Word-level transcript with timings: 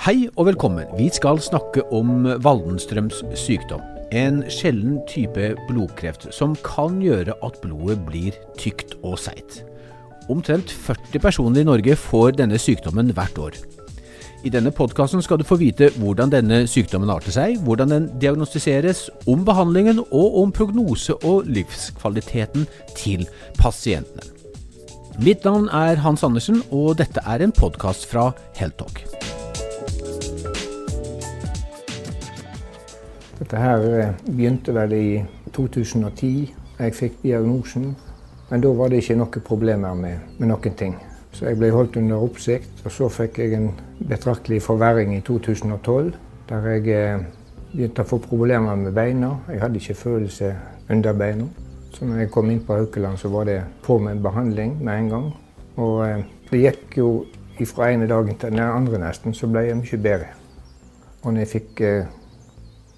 Hei 0.00 0.30
og 0.32 0.46
velkommen. 0.48 0.86
Vi 0.96 1.10
skal 1.12 1.36
snakke 1.44 1.82
om 1.92 2.22
Waldenstrøms 2.40 3.18
sykdom. 3.36 3.82
En 4.16 4.38
sjelden 4.48 4.94
type 5.04 5.50
blodkreft 5.68 6.24
som 6.32 6.54
kan 6.64 7.02
gjøre 7.04 7.34
at 7.44 7.58
blodet 7.60 7.98
blir 8.06 8.38
tykt 8.56 8.94
og 9.04 9.18
seigt. 9.20 9.58
Omtrent 10.32 10.72
40 10.72 11.20
personer 11.20 11.60
i 11.60 11.68
Norge 11.68 11.98
får 12.00 12.38
denne 12.40 12.56
sykdommen 12.56 13.12
hvert 13.12 13.42
år. 13.44 13.60
I 14.40 14.54
denne 14.56 14.72
podkasten 14.72 15.20
skal 15.20 15.42
du 15.42 15.44
få 15.44 15.60
vite 15.60 15.92
hvordan 16.00 16.32
denne 16.32 16.62
sykdommen 16.64 17.12
arter 17.12 17.36
seg, 17.36 17.60
hvordan 17.60 17.92
den 17.92 18.10
diagnostiseres, 18.24 19.10
om 19.28 19.44
behandlingen 19.44 20.00
og 20.08 20.42
om 20.46 20.56
prognose 20.56 21.20
og 21.20 21.44
livskvaliteten 21.44 22.64
til 22.96 23.28
pasientene. 23.60 24.24
Mitt 25.20 25.44
navn 25.44 25.68
er 25.68 26.00
Hans 26.00 26.24
Andersen, 26.24 26.64
og 26.72 26.96
dette 27.04 27.20
er 27.28 27.44
en 27.44 27.52
podkast 27.52 28.08
fra 28.08 28.30
Heltalk. 28.56 29.19
Dette 33.40 33.56
her 33.56 33.84
eh, 33.96 34.08
begynte 34.28 34.74
vel 34.76 34.92
i 34.92 35.04
2010. 35.56 36.50
Jeg 36.76 36.94
fikk 36.94 37.22
diagnosen. 37.22 37.94
Men 38.50 38.60
da 38.60 38.72
var 38.76 38.90
det 38.90 39.00
ikke 39.00 39.16
noen 39.16 39.44
problemer 39.46 39.94
med, 39.96 40.26
med 40.36 40.50
noen 40.50 40.76
ting. 40.76 40.98
Så 41.32 41.46
jeg 41.46 41.56
ble 41.56 41.70
holdt 41.72 41.96
under 41.96 42.20
oppsikt. 42.20 42.82
Og 42.84 42.92
så 42.92 43.08
fikk 43.08 43.40
jeg 43.40 43.56
en 43.56 43.70
betraktelig 44.10 44.60
forverring 44.66 45.14
i 45.16 45.22
2012, 45.24 46.12
der 46.50 46.68
jeg 46.74 46.92
eh, 46.98 47.24
begynte 47.72 48.04
å 48.04 48.10
få 48.12 48.20
problemer 48.26 48.76
med 48.76 48.92
beina. 48.92 49.32
Jeg 49.48 49.64
hadde 49.64 49.80
ikke 49.80 49.98
følelse 50.02 50.52
under 50.92 51.16
beina. 51.16 51.48
Så 51.96 52.04
når 52.04 52.24
jeg 52.24 52.32
kom 52.36 52.52
inn 52.52 52.60
på 52.66 52.76
Haukeland, 52.76 53.18
så 53.18 53.32
var 53.32 53.48
det 53.48 53.60
på 53.86 53.96
med 54.02 54.20
behandling 54.20 54.76
med 54.84 54.98
en 54.98 55.12
gang. 55.14 55.28
Og 55.80 55.98
eh, 56.10 56.26
det 56.52 56.64
gikk 56.66 57.00
jo 57.00 57.10
fra 57.72 57.90
ene 57.92 58.08
dagen 58.08 58.36
til 58.40 58.52
den 58.52 58.60
andre 58.64 59.00
nesten, 59.00 59.32
så 59.36 59.48
ble 59.48 59.66
jeg 59.66 59.80
mye 59.80 59.98
bedre. 60.00 60.34
Og 61.22 61.32
når 61.32 61.44
jeg 61.44 61.54
fikk 61.54 61.82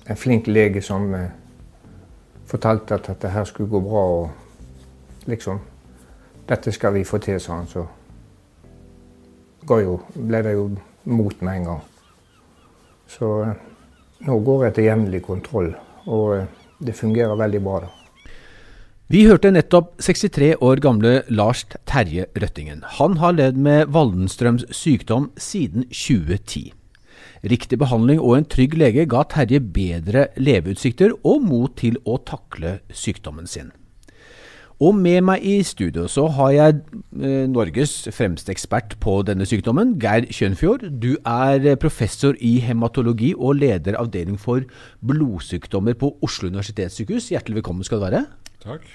en 0.07 0.17
flink 0.17 0.47
lege 0.47 0.83
som 0.83 1.15
fortalte 2.49 2.95
at 2.95 3.07
dette 3.13 3.31
her 3.33 3.45
skulle 3.49 3.71
gå 3.71 3.81
bra, 3.81 4.07
og 4.23 5.29
liksom 5.31 5.61
Dette 6.43 6.73
skal 6.75 6.91
vi 6.97 7.05
få 7.07 7.21
til, 7.23 7.39
sa 7.41 7.61
han. 7.61 7.69
Så 7.71 7.85
jo, 9.79 9.93
ble 10.13 10.41
det 10.43 10.57
jo 10.57 10.65
mot 11.05 11.41
med 11.41 11.61
en 11.61 11.69
gang. 11.69 11.85
Så 13.07 13.29
nå 14.27 14.39
går 14.43 14.65
jeg 14.67 14.75
til 14.75 14.89
jevnlig 14.89 15.23
kontroll, 15.23 15.71
og 16.11 16.43
det 16.83 16.97
fungerer 16.99 17.39
veldig 17.39 17.63
bra. 17.63 17.81
da. 17.87 17.93
Vi 19.13 19.27
hørte 19.29 19.51
nettopp 19.55 19.95
63 20.01 20.55
år 20.61 20.81
gamle 20.81 21.23
Lars 21.29 21.65
Terje 21.87 22.27
Røttingen. 22.35 22.83
Han 22.99 23.19
har 23.23 23.39
levd 23.39 23.59
med 23.61 23.91
Waldenstrøms 23.95 24.65
sykdom 24.75 25.31
siden 25.37 25.85
2010. 25.93 26.73
Riktig 27.43 27.81
behandling 27.83 28.21
og 28.23 28.37
en 28.37 28.45
trygg 28.47 28.77
lege 28.79 29.03
ga 29.11 29.25
Terje 29.27 29.59
bedre 29.59 30.29
leveutsikter 30.39 31.11
og 31.27 31.43
mot 31.43 31.73
til 31.75 31.97
å 32.07 32.21
takle 32.23 32.77
sykdommen 32.95 33.49
sin. 33.51 33.73
Og 34.83 34.95
med 34.99 35.21
meg 35.27 35.43
i 35.47 35.57
studio 35.67 36.09
så 36.11 36.29
har 36.39 36.53
jeg 36.55 36.79
eh, 37.19 37.45
Norges 37.51 37.93
fremste 38.15 38.51
ekspert 38.55 38.97
på 39.03 39.21
denne 39.27 39.47
sykdommen, 39.47 39.97
Geir 40.03 40.27
Kjønfjord. 40.31 40.89
Du 41.03 41.17
er 41.27 41.77
professor 41.83 42.39
i 42.39 42.57
hematologi 42.63 43.31
og 43.35 43.61
leder 43.61 43.99
avdeling 43.99 44.39
for 44.43 44.63
blodsykdommer 45.07 45.99
på 45.99 46.15
Oslo 46.23 46.51
universitetssykehus. 46.51 47.31
Hjertelig 47.35 47.61
velkommen 47.61 47.87
skal 47.87 48.03
du 48.03 48.07
være. 48.09 48.27
Takk. 48.63 48.87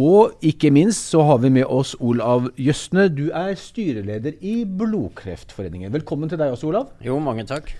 Og 0.00 0.32
ikke 0.40 0.70
minst 0.72 1.10
så 1.12 1.20
har 1.28 1.42
vi 1.42 1.50
med 1.52 1.68
oss 1.68 1.92
Olav 2.00 2.46
Jøsne. 2.56 3.10
Du 3.12 3.26
er 3.28 3.52
styreleder 3.60 4.38
i 4.40 4.62
Blodkreftforeningen. 4.64 5.92
Velkommen 5.92 6.30
til 6.32 6.40
deg 6.40 6.54
også, 6.54 6.70
Olav. 6.70 6.86
Jo, 7.04 7.18
mange 7.20 7.44
takk. 7.44 7.74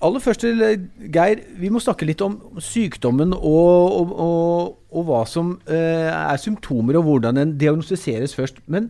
Aller 0.00 0.22
først 0.22 0.44
til 0.44 0.62
eh, 0.62 0.78
Geir, 1.12 1.42
vi 1.58 1.68
må 1.68 1.82
snakke 1.82 2.06
litt 2.06 2.22
om 2.24 2.38
sykdommen 2.62 3.34
og, 3.34 3.42
og, 3.42 4.12
og, 4.14 4.78
og 4.94 5.08
hva 5.10 5.24
som 5.28 5.56
eh, 5.66 6.06
er 6.14 6.38
symptomer, 6.40 7.00
og 7.00 7.08
hvordan 7.08 7.42
den 7.42 7.56
diagnostiseres 7.58 8.36
først. 8.38 8.62
Men 8.70 8.88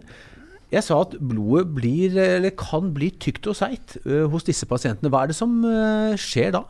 jeg 0.71 0.85
sa 0.87 1.01
at 1.01 1.17
blodet 1.17 1.73
blir, 1.75 2.21
eller 2.21 2.53
kan 2.53 2.93
bli 2.95 3.09
tykt 3.17 3.49
og 3.49 3.57
seigt 3.59 3.97
eh, 4.05 4.29
hos 4.29 4.45
disse 4.47 4.69
pasientene. 4.69 5.09
Hva 5.09 5.25
er 5.25 5.33
det 5.33 5.41
som 5.41 5.57
eh, 5.65 6.21
skjer 6.21 6.53
da? 6.61 6.67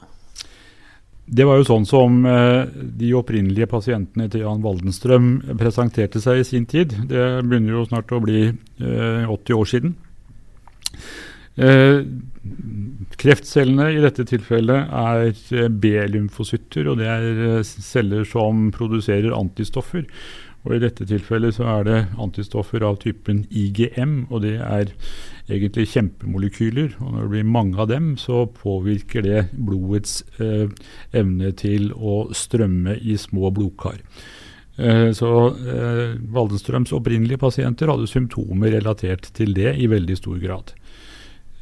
Det 1.31 1.47
var 1.47 1.61
jo 1.61 1.67
sånn 1.69 1.87
som 1.87 2.25
eh, 2.27 2.65
de 2.99 3.13
opprinnelige 3.15 3.69
pasientene 3.71 4.27
til 4.33 4.43
Jan 4.43 4.63
Waldenstrøm 4.65 5.29
presenterte 5.61 6.23
seg 6.23 6.41
i 6.41 6.47
sin 6.49 6.67
tid. 6.67 6.97
Det 7.07 7.27
begynner 7.47 7.77
jo 7.77 7.87
snart 7.87 8.11
å 8.11 8.23
bli 8.25 8.49
80 8.81 9.31
eh, 9.31 9.55
år 9.55 9.71
siden. 9.71 9.95
Eh, 11.61 12.03
kreftcellene 13.21 13.93
i 13.95 14.03
dette 14.03 14.27
tilfellet 14.27 14.91
er 14.91 15.71
B-lymfocytter, 15.71 16.91
og 16.91 16.99
det 16.99 17.11
er 17.13 17.63
celler 17.63 18.27
som 18.27 18.71
produserer 18.75 19.37
antistoffer. 19.37 20.09
Og 20.67 20.77
I 20.77 20.83
dette 20.83 21.07
tilfellet 21.09 21.57
så 21.57 21.69
er 21.79 21.87
det 21.87 22.01
antistoffer 22.21 22.83
av 22.85 22.99
typen 23.05 23.45
IGM, 23.49 24.25
og 24.29 24.43
det 24.45 24.59
er 24.61 24.91
egentlig 25.51 25.89
kjempemolekyler. 25.93 26.97
og 27.01 27.15
Når 27.15 27.23
det 27.23 27.31
blir 27.35 27.49
mange 27.57 27.81
av 27.81 27.91
dem, 27.91 28.13
så 28.21 28.45
påvirker 28.47 29.27
det 29.27 29.41
blodets 29.53 30.21
eh, 30.39 30.69
evne 31.13 31.53
til 31.59 31.91
å 31.95 32.23
strømme 32.37 32.97
i 33.01 33.19
små 33.21 33.53
blodkar. 33.55 34.01
Eh, 34.81 35.11
så 35.17 35.31
eh, 35.51 36.15
Waldenstrøms 36.33 36.95
opprinnelige 36.97 37.43
pasienter 37.43 37.91
hadde 37.93 38.09
symptomer 38.11 38.73
relatert 38.79 39.29
til 39.37 39.53
det 39.57 39.75
i 39.77 39.91
veldig 39.91 40.17
stor 40.17 40.39
grad. 40.43 40.75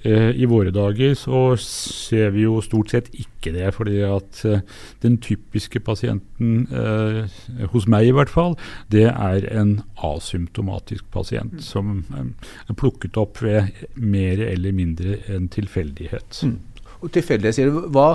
Eh, 0.07 0.31
I 0.39 0.47
våre 0.47 0.71
dager 0.71 1.15
så 1.19 1.57
ser 1.59 2.31
vi 2.37 2.45
jo 2.45 2.61
stort 2.63 2.93
sett 2.93 3.09
ikke 3.19 3.51
det, 3.57 3.67
fordi 3.75 3.99
at 4.07 4.45
eh, 4.47 4.63
den 5.03 5.17
typiske 5.23 5.81
pasienten, 5.83 6.69
eh, 6.71 7.67
hos 7.73 7.89
meg 7.91 8.07
i 8.07 8.15
hvert 8.15 8.31
fall, 8.31 8.55
det 8.95 9.09
er 9.11 9.49
en 9.51 9.81
asymptomatisk 10.07 11.09
pasient 11.15 11.59
mm. 11.59 11.65
som 11.65 12.05
er 12.15 12.79
plukket 12.79 13.19
opp 13.19 13.43
ved 13.43 13.75
mer 13.99 14.45
eller 14.47 14.77
mindre 14.77 15.19
en 15.35 15.51
tilfeldighet. 15.51 16.45
Mm. 16.47 16.59
Og 16.99 17.13
tilfeldighet, 17.15 17.59
sier 17.59 17.71
du. 17.71 17.85
Hva, 17.95 18.13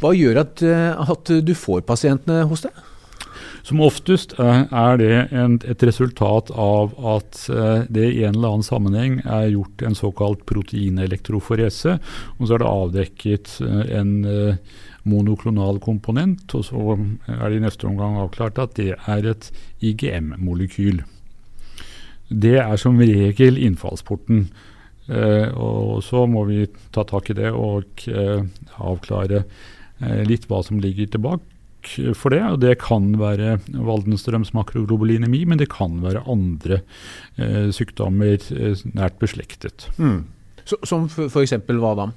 hva 0.00 0.10
gjør 0.14 0.42
at, 0.42 0.62
at 0.62 1.30
du 1.46 1.54
får 1.54 1.84
pasientene 1.86 2.42
hos 2.50 2.64
deg? 2.66 2.82
Som 3.64 3.80
oftest 3.80 4.34
er 4.36 4.98
det 5.00 5.14
et 5.32 5.84
resultat 5.88 6.50
av 6.52 6.92
at 7.16 7.38
uh, 7.48 7.86
det 7.88 8.10
i 8.10 8.24
en 8.26 8.36
eller 8.36 8.58
annen 8.58 8.66
sammenheng 8.66 9.14
er 9.24 9.54
gjort 9.54 9.84
en 9.88 9.96
såkalt 9.96 10.42
proteinelektroforese, 10.50 11.94
og 12.36 12.44
så 12.44 12.58
er 12.58 12.60
det 12.60 12.68
avdekket 12.68 13.54
uh, 13.64 13.80
en 13.88 14.12
uh, 14.28 14.74
monoklonal 15.08 15.80
komponent, 15.84 16.44
og 16.52 16.66
så 16.68 16.98
er 17.24 17.46
det 17.48 17.56
i 17.56 17.64
neste 17.64 17.88
omgang 17.88 18.20
avklart 18.20 18.60
at 18.60 18.76
det 18.76 18.98
er 18.98 19.30
et 19.32 19.48
IGM-molekyl. 19.80 21.00
Det 22.28 22.58
er 22.60 22.76
som 22.80 23.00
regel 23.00 23.60
innfallsporten. 23.64 24.46
Uh, 25.08 25.48
og 25.56 26.04
så 26.04 26.26
må 26.28 26.46
vi 26.48 26.62
ta 26.92 27.04
tak 27.04 27.32
i 27.32 27.36
det 27.36 27.50
og 27.52 28.06
uh, 28.08 28.44
avklare 28.80 29.42
uh, 29.44 30.22
litt 30.24 30.48
hva 30.48 30.62
som 30.64 30.80
ligger 30.80 31.10
tilbake 31.12 31.53
for 32.18 32.34
det. 32.34 32.42
og 32.42 32.60
Det 32.62 32.76
kan 32.82 33.12
være 33.20 33.58
Waldenstrøms 33.74 34.54
makroglobulinemi, 34.56 35.44
men 35.48 35.60
det 35.60 35.70
kan 35.72 36.00
være 36.04 36.24
andre 36.30 36.80
eh, 37.36 37.70
sykdommer 37.74 38.38
eh, 38.38 38.84
nært 38.94 39.18
beslektet. 39.22 39.88
Mm. 39.98 40.24
Så, 40.64 40.80
som 40.88 41.08
f.eks. 41.08 41.56
hva 41.68 41.94
da? 41.98 42.10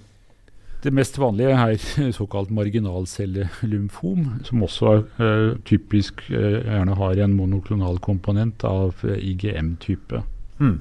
Det 0.83 0.93
mest 0.93 1.17
vanlige 1.17 1.55
er 1.57 2.11
såkalt 2.19 2.51
marginalcellelymfom, 2.53 4.27
som 4.47 4.63
også 4.63 4.93
eh, 5.19 5.55
typisk 5.67 6.21
eh, 6.29 6.61
gjerne 6.61 6.97
har 6.99 7.23
en 7.23 7.33
monoklonal 7.37 7.97
komponent 8.03 8.63
av 8.67 9.01
eh, 9.07 9.17
IGM-type. 9.31 10.21
Mm. 10.61 10.77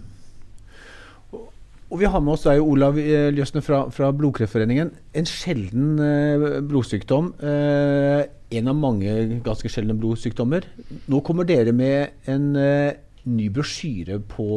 Og 1.87 2.01
vi 2.01 2.09
har 2.11 2.23
med 2.23 2.35
oss 2.35 2.43
deg, 2.49 2.59
Olav 2.59 2.97
eh, 2.99 3.29
Ljøsne 3.35 3.61
fra, 3.63 3.85
fra 3.95 4.09
Blodkreftforeningen. 4.15 4.89
En 5.15 5.29
sjelden 5.31 6.01
eh, 6.03 6.47
blodsykdom. 6.67 7.29
Eh, 7.39 8.25
en 8.59 8.71
av 8.73 8.79
mange 8.79 9.13
ganske 9.47 9.71
sjeldne 9.71 9.95
blodsykdommer. 9.99 10.67
Nå 11.07 11.21
kommer 11.27 11.47
dere 11.47 11.75
med 11.77 12.27
en 12.31 12.49
eh, 12.59 12.99
ny 13.31 13.47
brosjyre 13.55 14.19
på, 14.35 14.49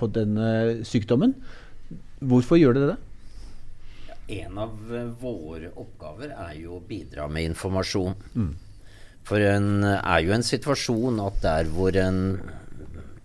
på, 0.00 0.08
denne 0.14 0.80
sykdommen. 0.88 1.36
Hvorfor 2.24 2.60
gjør 2.60 2.78
dere 2.78 2.94
det? 2.94 2.98
En 4.40 4.64
av 4.64 4.72
eh, 4.96 5.12
våre 5.20 5.74
oppgaver 5.74 6.32
er 6.32 6.56
jo 6.62 6.78
å 6.78 6.82
bidra 6.88 7.28
med 7.28 7.50
informasjon. 7.50 8.16
Mm. 8.32 8.50
For 9.28 9.44
en 9.44 9.84
er 9.84 10.24
jo 10.24 10.32
en 10.32 10.48
situasjon 10.48 11.20
at 11.26 11.42
der 11.44 11.68
hvor 11.76 11.92
en 12.00 12.40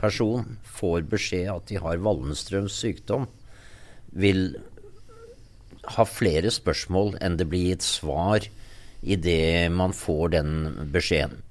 person 0.02 0.58
får 0.76 1.08
beskjed 1.08 1.48
at 1.54 1.72
de 1.72 1.80
har 1.80 2.04
Wallenstrøms 2.04 2.76
sykdom, 2.84 3.30
vil 4.16 4.48
ha 5.96 6.06
flere 6.10 6.52
spørsmål 6.54 7.18
enn 7.24 7.38
det 7.40 7.48
blir 7.52 7.74
gitt 7.74 7.86
svar 7.86 8.48
idet 9.06 9.72
man 9.72 9.94
får 9.94 10.32
den 10.38 10.54
beskjeden. 10.94 11.44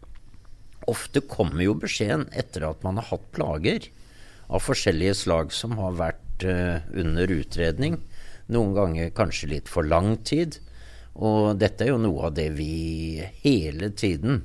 Ofte 0.91 1.23
kommer 1.25 1.63
jo 1.65 1.77
beskjeden 1.81 2.27
etter 2.37 2.67
at 2.69 2.83
man 2.85 2.99
har 3.01 3.09
hatt 3.13 3.29
plager 3.37 3.87
av 4.49 4.65
forskjellige 4.65 5.15
slag 5.23 5.55
som 5.55 5.79
har 5.79 5.97
vært 5.97 6.45
uh, 6.45 6.83
under 6.93 7.31
utredning. 7.33 8.01
Noen 8.53 8.75
ganger 8.77 9.15
kanskje 9.17 9.53
litt 9.55 9.71
for 9.73 9.87
lang 9.87 10.19
tid. 10.27 10.59
Og 11.15 11.55
dette 11.57 11.87
er 11.87 11.95
jo 11.95 12.03
noe 12.03 12.29
av 12.29 12.35
det 12.37 12.51
vi 12.59 13.23
hele 13.45 13.93
tiden 13.95 14.43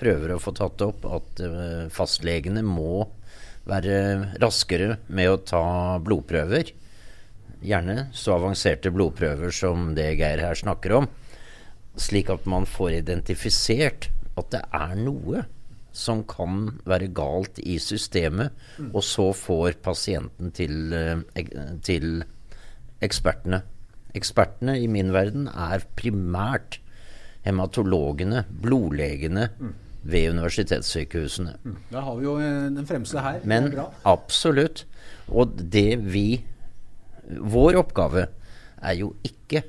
prøver 0.00 0.34
å 0.34 0.42
få 0.42 0.56
tatt 0.56 0.82
opp. 0.82 1.06
At 1.06 1.44
uh, 1.44 1.86
fastlegene 1.92 2.64
må 2.66 3.04
være 3.68 4.40
raskere 4.42 4.96
med 5.12 5.30
å 5.30 5.40
ta 5.44 5.64
blodprøver. 6.02 6.72
Gjerne 7.60 8.08
så 8.16 8.38
avanserte 8.38 8.92
blodprøver 8.94 9.52
som 9.52 9.92
det 9.96 10.14
Geir 10.20 10.40
her 10.40 10.56
snakker 10.56 10.96
om. 11.02 11.08
Slik 12.00 12.30
at 12.32 12.46
man 12.48 12.68
får 12.68 13.00
identifisert 13.02 14.08
at 14.38 14.52
det 14.54 14.62
er 14.72 14.94
noe 14.96 15.44
som 15.92 16.22
kan 16.24 16.68
være 16.88 17.10
galt 17.12 17.58
i 17.66 17.76
systemet, 17.82 18.54
mm. 18.78 18.92
og 18.94 19.02
så 19.04 19.30
får 19.34 19.80
pasienten 19.82 20.52
til, 20.54 20.94
eh, 20.94 21.48
til 21.82 22.22
ekspertene. 23.02 23.62
Ekspertene 24.16 24.78
i 24.80 24.86
min 24.90 25.12
verden 25.14 25.48
er 25.50 25.84
primært 25.98 26.78
hematologene, 27.46 28.44
blodlegene, 28.62 29.48
mm. 29.58 29.74
ved 30.02 30.30
universitetssykehusene. 30.30 31.56
Mm. 31.64 31.76
Da 31.90 32.04
har 32.06 32.16
vi 32.16 32.24
jo 32.24 32.36
den 32.38 32.86
fremste 32.88 33.20
her. 33.20 33.42
Men 33.44 33.72
absolutt. 34.08 34.86
Og 35.28 35.58
det 35.72 35.98
vi 36.12 36.42
Vår 37.38 37.78
oppgave 37.80 38.26
er 38.80 38.96
jo 38.98 39.12
ikke 39.26 39.62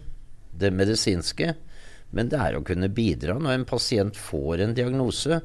det 0.61 0.71
medisinske, 0.73 1.53
men 2.11 2.29
det 2.31 2.39
er 2.43 2.57
å 2.57 2.65
kunne 2.65 2.91
bidra 2.91 3.37
når 3.39 3.57
en 3.59 3.67
pasient 3.69 4.17
får 4.19 4.65
en 4.65 4.75
diagnose 4.75 5.41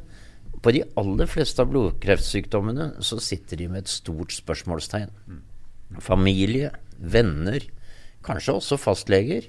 på 0.63 0.73
de 0.75 0.83
aller 0.99 1.29
fleste 1.31 1.63
av 1.63 1.71
blodkreftsykdommene 1.71 2.89
så 3.05 3.19
sitter 3.23 3.61
de 3.61 3.69
med 3.71 3.85
et 3.85 3.93
stort 3.93 4.35
spørsmålstegn. 4.35 5.13
Familie, 6.03 6.73
venner, 6.99 7.63
kanskje 8.27 8.57
også 8.59 8.79
fastleger. 8.81 9.47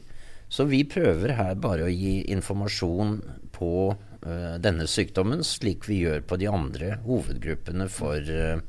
Så 0.50 0.68
vi 0.70 0.84
prøver 0.88 1.34
her 1.40 1.58
bare 1.60 1.88
å 1.88 1.92
gi 1.92 2.22
informasjon 2.32 3.18
på 3.56 3.72
uh, 3.92 4.56
denne 4.64 4.88
sykdommen, 4.88 5.42
slik 5.44 5.88
vi 5.90 6.04
gjør 6.06 6.22
på 6.28 6.38
de 6.40 6.48
andre 6.52 6.94
hovedgruppene 7.08 7.90
for, 7.92 8.22
uh, 8.22 8.62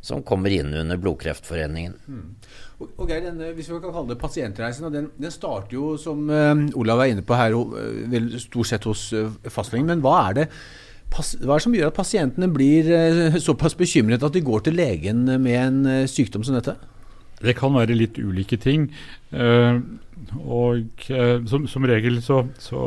som 0.00 0.22
kommer 0.26 0.52
inn 0.54 0.74
under 0.74 1.00
Blodkreftforeningen. 1.00 1.96
Mm. 2.08 2.28
Og, 2.80 2.92
og 2.96 3.10
Geir, 3.10 3.24
denne, 3.26 3.50
hvis 3.56 3.68
vi 3.68 3.80
kan 3.80 3.92
kalle 3.92 4.14
det 4.14 4.20
pasientreisen, 4.20 4.88
den, 4.92 5.10
den 5.20 5.34
starter 5.34 5.76
jo, 5.76 5.94
som 6.00 6.22
uh, 6.32 6.54
Olav 6.80 7.04
er 7.04 7.14
inne 7.14 7.26
på 7.26 7.36
her, 7.36 7.56
vel, 8.12 8.30
stort 8.40 8.70
sett 8.70 8.88
hos 8.88 9.10
fastlegen. 9.52 9.90
Men 9.90 10.04
hva 10.04 10.20
er 10.28 10.40
det 10.40 10.48
hva 11.10 11.24
er 11.26 11.58
det 11.58 11.64
som 11.64 11.74
gjør 11.74 11.88
at 11.90 11.96
pasientene 11.96 12.46
blir 12.54 12.86
uh, 12.86 13.40
såpass 13.42 13.74
bekymret 13.74 14.22
at 14.22 14.36
de 14.36 14.44
går 14.46 14.68
til 14.68 14.78
legen 14.78 15.26
med 15.42 15.56
en 15.58 15.80
uh, 15.88 16.08
sykdom 16.08 16.46
som 16.46 16.54
dette? 16.56 16.76
Det 17.40 17.56
kan 17.56 17.72
være 17.74 17.96
litt 17.96 18.18
ulike 18.20 18.58
ting. 18.60 18.90
Uh, 19.32 19.80
og 20.44 21.06
uh, 21.10 21.40
som, 21.48 21.66
som, 21.70 21.86
regel 21.88 22.20
så, 22.22 22.42
så, 22.60 22.82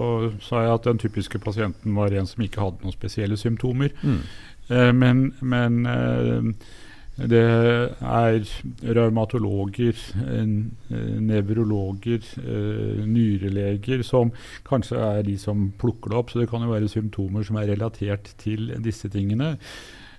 sa 0.46 0.64
jeg 0.64 0.74
at 0.78 0.88
den 0.90 1.02
typiske 1.02 1.42
pasienten 1.42 1.96
var 1.98 2.14
en 2.14 2.30
som 2.30 2.46
ikke 2.46 2.62
hadde 2.62 2.86
noen 2.86 2.96
spesielle 2.96 3.38
symptomer. 3.40 3.94
Mm. 4.04 4.20
Uh, 4.70 4.92
men, 4.96 5.26
men 5.42 5.82
det 7.14 7.42
er 8.02 8.40
raumatologer, 8.98 9.94
nevrologer, 11.22 12.24
eh, 12.42 13.04
nyreleger 13.06 14.02
som 14.02 14.32
kanskje 14.66 14.98
er 14.98 15.22
de 15.28 15.36
som 15.38 15.68
plukker 15.78 16.10
det 16.10 16.18
opp. 16.18 16.32
Så 16.32 16.42
det 16.42 16.50
kan 16.50 16.66
jo 16.66 16.74
være 16.74 16.90
symptomer 16.90 17.46
som 17.46 17.60
er 17.62 17.70
relatert 17.70 18.34
til 18.42 18.74
disse 18.82 19.12
tingene. 19.14 19.58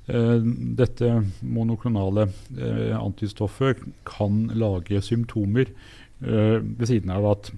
Eh, 0.07 0.39
dette 0.79 1.11
monoklonale 1.43 2.29
eh, 2.55 2.95
antistoffet 2.95 3.83
kan 4.07 4.47
lage 4.55 5.03
symptomer 5.03 5.75
ved 6.25 6.87
siden 6.87 7.11
av 7.11 7.27
at, 7.27 7.51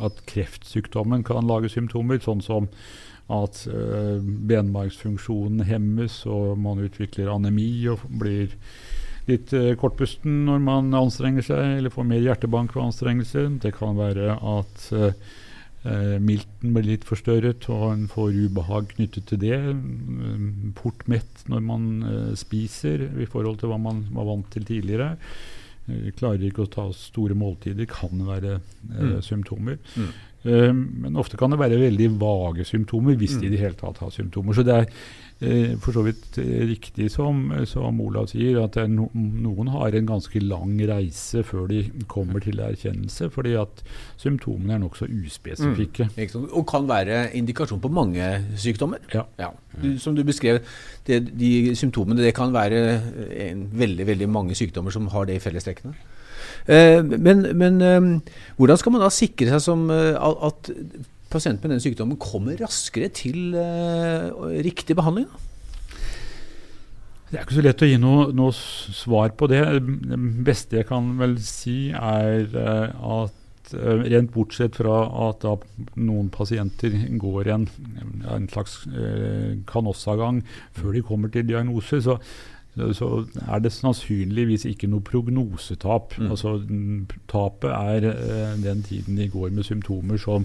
at 0.00 0.20
kreftsykdommen 0.30 1.24
kan 1.26 1.44
lage 1.44 1.68
symptomer, 1.68 2.22
sånn 2.22 2.40
som 2.40 2.68
at 3.32 3.64
uh, 3.66 4.18
benmargsfunksjonen 4.22 5.64
hemmes, 5.66 6.20
og 6.30 6.54
man 6.62 6.84
utvikler 6.84 7.32
anemi 7.32 7.70
og 7.90 8.04
blir 8.20 8.52
litt 9.26 9.50
uh, 9.56 9.72
kortpusten 9.78 10.44
når 10.46 10.62
man 10.62 10.94
anstrenger 10.94 11.46
seg, 11.48 11.80
eller 11.80 11.94
får 11.94 12.06
mer 12.06 12.22
hjertebank 12.22 12.76
ved 12.76 12.86
anstrengelse. 12.86 13.48
Det 13.64 13.74
kan 13.74 13.98
være 13.98 14.36
at 14.38 14.86
uh, 14.94 15.10
milten 16.22 16.72
blir 16.74 16.86
litt 16.86 17.06
forstørret, 17.06 17.66
og 17.70 17.84
en 17.92 18.06
får 18.10 18.38
ubehag 18.46 18.94
knyttet 18.94 19.26
til 19.30 19.42
det. 19.42 19.58
Portmett 20.78 21.44
når 21.50 21.62
man 21.62 21.84
spiser 22.38 23.04
i 23.22 23.26
forhold 23.30 23.60
til 23.60 23.70
hva 23.70 23.78
man 23.78 24.00
var 24.14 24.26
vant 24.26 24.48
til 24.50 24.66
tidligere. 24.66 25.12
Klarer 26.18 26.42
ikke 26.48 26.64
å 26.64 26.72
ta 26.72 26.88
store 26.90 27.36
måltider, 27.38 27.86
kan 27.86 28.18
være 28.26 28.56
mm. 28.58 29.20
symptomer. 29.22 29.78
Mm. 29.94 30.10
Uh, 30.46 30.72
men 30.72 31.18
ofte 31.18 31.38
kan 31.38 31.50
det 31.50 31.58
være 31.60 31.80
veldig 31.80 32.10
vage 32.20 32.66
symptomer, 32.68 33.16
hvis 33.18 33.38
de 33.40 33.48
i 33.48 33.52
det 33.52 33.62
hele 33.62 33.78
tatt 33.78 33.98
har 34.02 34.12
symptomer. 34.14 34.54
Så 34.54 34.62
det 34.66 34.74
er 34.76 34.86
uh, 34.86 35.72
for 35.82 35.96
så 35.96 36.04
vidt 36.06 36.38
uh, 36.38 36.62
riktig 36.70 37.08
som, 37.10 37.48
som, 37.66 38.00
Olav 38.04 38.28
sier, 38.30 38.60
at 38.62 38.78
no, 38.90 39.08
noen 39.14 39.72
har 39.74 39.96
en 39.96 40.08
ganske 40.08 40.42
lang 40.44 40.76
reise 40.88 41.42
før 41.46 41.66
de 41.72 41.82
kommer 42.10 42.44
til 42.44 42.62
erkjennelse, 42.62 43.30
fordi 43.34 43.56
at 43.58 43.82
symptomene 44.22 44.76
er 44.76 44.82
nokså 44.84 45.10
uspesifikke. 45.10 46.10
Mm. 46.14 46.50
Og 46.52 46.66
kan 46.70 46.86
være 46.88 47.24
indikasjon 47.36 47.82
på 47.82 47.92
mange 47.92 48.30
sykdommer. 48.54 49.02
Ja. 49.14 49.26
ja. 49.40 49.50
Du, 49.82 49.96
som 50.00 50.16
du 50.16 50.22
beskrev, 50.24 50.62
det, 51.06 51.24
de 51.36 51.74
symptomene 51.76 52.22
det 52.22 52.36
kan 52.36 52.54
være 52.54 53.00
en, 53.50 53.66
veldig, 53.74 54.06
veldig 54.06 54.30
mange 54.30 54.54
sykdommer 54.58 54.94
som 54.94 55.10
har 55.12 55.26
det 55.28 55.40
i 55.40 55.42
fellestrekkene. 55.42 55.96
Eh, 56.66 56.98
men, 57.02 57.44
men 57.54 57.80
eh, 57.84 58.06
hvordan 58.58 58.80
skal 58.80 58.94
man 58.94 59.04
da 59.04 59.10
sikre 59.14 59.52
seg 59.54 59.62
som 59.62 59.86
eh, 59.94 60.16
at 60.18 60.70
pasienten 61.30 61.66
med 61.66 61.76
den 61.76 61.84
sykdommen 61.84 62.18
kommer 62.22 62.58
raskere 62.58 63.10
til 63.14 63.54
riktig 64.64 64.94
behandling? 64.96 65.26
Det 67.26 67.40
er 67.40 67.42
ikke 67.42 67.56
så 67.58 67.64
lett 67.66 67.82
å 67.82 67.88
gi 67.90 67.96
noe, 67.98 68.28
noe, 68.34 68.54
svar 68.54 69.32
på 69.34 69.48
det. 69.50 69.58
Det 69.82 70.18
beste 70.46 70.78
jeg 70.78 70.86
kan 70.88 71.08
vel 71.18 71.34
si, 71.42 71.90
er 71.90 72.46
at 72.54 73.42
rent 73.74 74.30
bortsett 74.34 74.76
fra 74.78 75.00
at 75.26 75.46
noen 75.98 76.28
pasienter 76.30 76.94
går 77.18 77.50
en, 77.54 77.66
en 78.30 78.46
slags 78.52 78.84
eh, 78.86 79.56
kanossagang 79.68 80.42
før 80.76 80.94
de 80.94 81.02
kommer 81.06 81.32
til 81.32 81.48
diagnose, 81.48 82.00
så, 82.04 82.18
så 82.76 83.24
er 83.48 83.62
det 83.64 83.72
sannsynligvis 83.72 84.66
ikke 84.68 84.88
noe 84.90 85.04
prognosetap. 85.04 86.16
Mm. 86.20 86.30
Altså, 86.34 86.56
tapet 87.30 87.72
er 87.72 88.08
eh, 88.10 88.56
den 88.60 88.82
tiden 88.84 89.16
de 89.16 89.28
går 89.32 89.54
med 89.56 89.64
symptomer 89.64 90.20
som, 90.20 90.44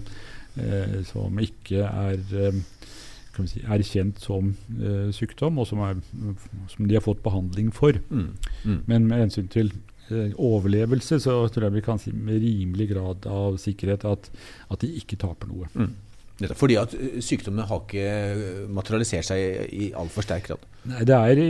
eh, 0.55 1.01
som 1.07 1.39
ikke 1.43 1.83
er 1.83 2.21
uh, 2.31 2.61
si, 3.47 3.63
erkjent 3.67 4.21
som 4.23 4.53
sykdom, 5.15 5.59
og 5.59 5.67
som, 5.67 5.83
er, 5.83 5.99
som, 6.71 6.87
de 6.87 6.95
har 6.95 7.03
fått 7.03 7.23
behandling 7.23 7.71
for. 7.75 7.99
Mm. 8.09 8.29
Mm. 8.63 8.79
Men 8.87 9.09
med 9.09 9.25
hensyn 9.25 9.51
til 9.51 9.73
overlevelse 10.11 11.21
så 11.23 11.35
tror 11.47 11.69
jeg 11.69 11.75
vi 11.77 11.83
kan 11.85 11.99
si 11.99 12.11
med 12.11 12.41
rimelig 12.43 12.89
grad 12.89 13.27
av 13.31 13.55
sikkerhet 13.63 14.03
at, 14.07 14.27
at 14.67 14.81
de 14.83 14.89
ikke 14.99 15.19
taper 15.19 15.47
noe. 15.51 15.69
Fordi 16.57 16.77
at 16.81 16.93
eh, 16.97 17.17
sykdommene 17.23 17.67
har 17.69 17.83
ikke 17.83 18.05
eh, 18.05 18.61
materialisert 18.73 19.27
seg 19.27 19.73
i 19.75 19.91
altfor 19.97 20.25
sterk 20.25 20.49
grad? 20.49 20.65
Nei, 20.89 21.03
Det 21.07 21.17
er 21.17 21.41
i, 21.41 21.49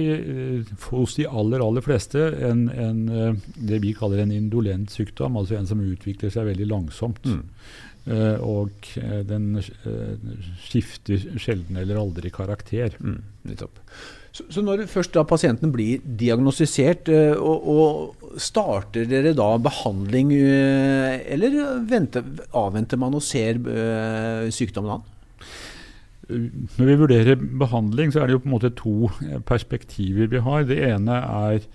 hos 0.90 1.16
de 1.20 1.28
aller 1.28 1.64
aller 1.64 1.86
fleste 1.86 2.24
en, 2.50 2.66
en, 2.70 3.06
det 3.56 3.80
vi 3.84 3.94
kaller 3.98 4.24
en 4.26 4.34
indolent 4.36 4.92
sykdom, 4.92 5.40
altså 5.40 5.56
en 5.58 5.70
som 5.70 5.84
utvikler 5.84 6.34
seg 6.34 6.50
veldig 6.52 6.68
langsomt. 6.72 7.24
Mm. 7.26 7.46
Uh, 8.02 8.42
og 8.42 8.88
den 9.30 9.60
uh, 9.62 10.32
skifter 10.66 11.22
sjelden 11.40 11.78
eller 11.78 12.00
aldri 12.02 12.32
karakter. 12.34 12.96
Mm, 12.98 13.22
så, 14.32 14.46
så, 14.48 14.64
når 14.64 14.86
først 14.88 15.14
da 15.16 15.24
pasienten 15.28 15.74
blir 15.74 16.04
diagnostisert, 16.20 17.12
uh, 17.12 17.36
og, 17.38 17.68
og, 17.68 18.28
starter 18.40 19.04
dere 19.10 19.34
da 19.36 19.50
behandling, 19.60 20.30
eller 20.40 21.58
venter, 21.84 22.24
avventer 22.56 22.96
man 23.02 23.18
og 23.18 23.26
ser 23.28 23.58
sykdommen 24.56 24.94
an? 24.94 25.04
Når 26.32 26.88
vi 26.88 26.96
vurderer 27.02 27.36
behandling, 27.36 28.14
så 28.14 28.22
er 28.22 28.32
det 28.32 28.38
jo 28.38 28.44
på 28.46 28.48
en 28.48 28.54
måte 28.54 28.72
to 28.80 29.12
perspektiver 29.50 30.32
vi 30.32 30.40
har. 30.46 30.64
Det 30.70 30.80
ene 30.94 31.18
er 31.28 31.68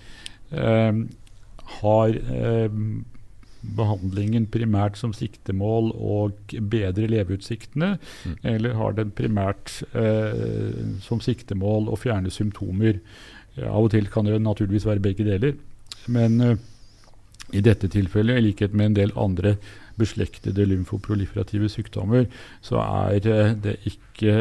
har 1.76 2.18
behandlingen 3.76 4.46
primært 4.52 4.98
som 5.00 5.14
siktemål 5.16 5.90
og 5.94 6.54
bedre 6.70 7.08
leveutsiktene, 7.10 7.96
mm. 7.98 8.36
eller 8.52 8.76
har 8.78 8.96
den 8.98 9.10
primært 9.16 9.80
eh, 9.96 11.00
som 11.04 11.22
siktemål 11.24 11.90
å 11.90 11.98
fjerne 12.00 12.32
symptomer? 12.32 13.00
Av 13.64 13.82
og 13.86 13.92
til 13.94 14.10
kan 14.12 14.28
det 14.28 14.38
naturligvis 14.44 14.86
være 14.86 15.04
begge 15.04 15.26
deler. 15.26 15.56
Men 16.12 16.40
eh, 16.44 16.56
i 17.54 17.62
dette 17.62 17.88
tilfellet, 17.92 18.38
i 18.38 18.46
likhet 18.48 18.74
med 18.74 18.90
en 18.90 19.00
del 19.00 19.12
andre 19.18 19.56
beslektede 19.96 20.66
lymfoproliferative 20.68 21.70
sykdommer, 21.72 22.26
så 22.64 22.80
er 22.82 23.28
eh, 23.32 23.52
det 23.64 23.76
ikke 23.88 24.36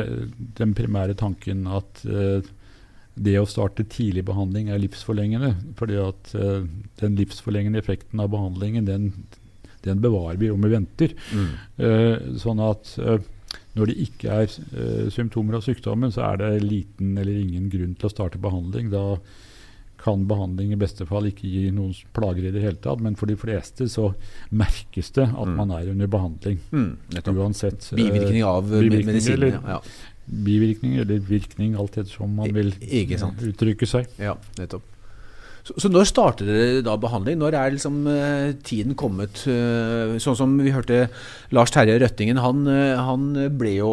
den 0.58 0.76
primære 0.78 1.16
tanken 1.20 1.68
at 1.68 2.04
eh, 2.06 2.46
det 3.16 3.38
å 3.40 3.48
starte 3.48 3.86
tidlig 3.88 4.26
behandling 4.28 4.70
er 4.70 4.82
livsforlengende. 4.84 5.54
fordi 5.80 5.96
at 6.02 6.34
uh, 6.36 6.66
den 7.00 7.16
livsforlengende 7.16 7.80
effekten 7.80 8.20
av 8.20 8.30
behandlingen 8.30 8.86
den 8.86 9.14
den 9.86 10.00
bevarer 10.02 10.38
vi 10.42 10.50
om 10.50 10.62
vi 10.66 10.70
venter. 10.72 11.12
Mm. 11.32 11.50
Uh, 11.78 12.38
sånn 12.42 12.60
at 12.60 12.96
uh, 13.00 13.20
når 13.76 13.92
det 13.92 13.96
ikke 14.02 14.32
er 14.32 15.10
symptomer 15.12 15.58
av 15.58 15.62
sykdommen, 15.62 16.10
så 16.12 16.24
er 16.32 16.38
det 16.42 16.64
liten 16.64 17.18
eller 17.20 17.36
ingen 17.38 17.68
grunn 17.70 17.94
til 18.00 18.08
å 18.08 18.12
starte 18.12 18.40
behandling. 18.42 18.90
Da 18.90 19.18
kan 20.06 20.26
behandling 20.30 20.72
i 20.72 20.78
beste 20.80 21.06
fall 21.10 21.28
ikke 21.30 21.48
gi 21.50 21.70
noen 21.76 21.94
plager 22.16 22.46
i 22.48 22.52
det 22.56 22.62
hele 22.64 22.80
tatt, 22.82 23.02
men 23.04 23.16
for 23.20 23.28
de 23.32 23.36
fleste 23.40 23.88
så 23.92 24.12
merkes 24.54 25.12
det 25.18 25.26
at 25.28 25.48
Mm. 25.48 25.56
man 25.58 25.72
er 25.72 25.90
under 25.92 26.08
behandling. 26.08 26.60
Mm. 26.72 26.98
Uansett 27.36 27.80
bivirkninger 27.92 28.14
Bivirkning 28.14 28.44
av 28.44 28.64
bivirkninger, 28.70 29.06
medisiner. 29.06 29.36
eller- 29.36 29.70
Ja. 29.76 29.82
Bivirkning 30.26 30.98
eller 31.04 31.22
virkning, 31.22 31.76
alt 31.80 31.98
ettersom 31.98 32.36
man 32.40 32.52
vil 32.56 32.74
uttrykke 33.52 33.88
seg. 33.90 34.12
ja, 34.22 34.36
nettopp. 34.60 34.92
Så, 35.66 35.74
så 35.82 35.90
når 35.90 36.06
starter 36.06 36.46
dere 36.46 36.82
da 36.86 36.94
behandling? 37.02 37.40
Når 37.42 37.56
er 37.58 37.72
liksom 37.74 38.04
eh, 38.12 38.52
tiden 38.66 38.94
kommet? 38.98 39.42
eh, 39.50 40.14
sånn 40.22 40.38
som 40.38 40.54
vi 40.62 40.74
hørte 40.76 41.08
Lars 41.56 41.74
Terje 41.74 41.98
Røttingen, 42.02 42.38
han, 42.38 42.68
eh, 42.70 42.94
han 43.02 43.32
ble 43.58 43.74
jo 43.80 43.92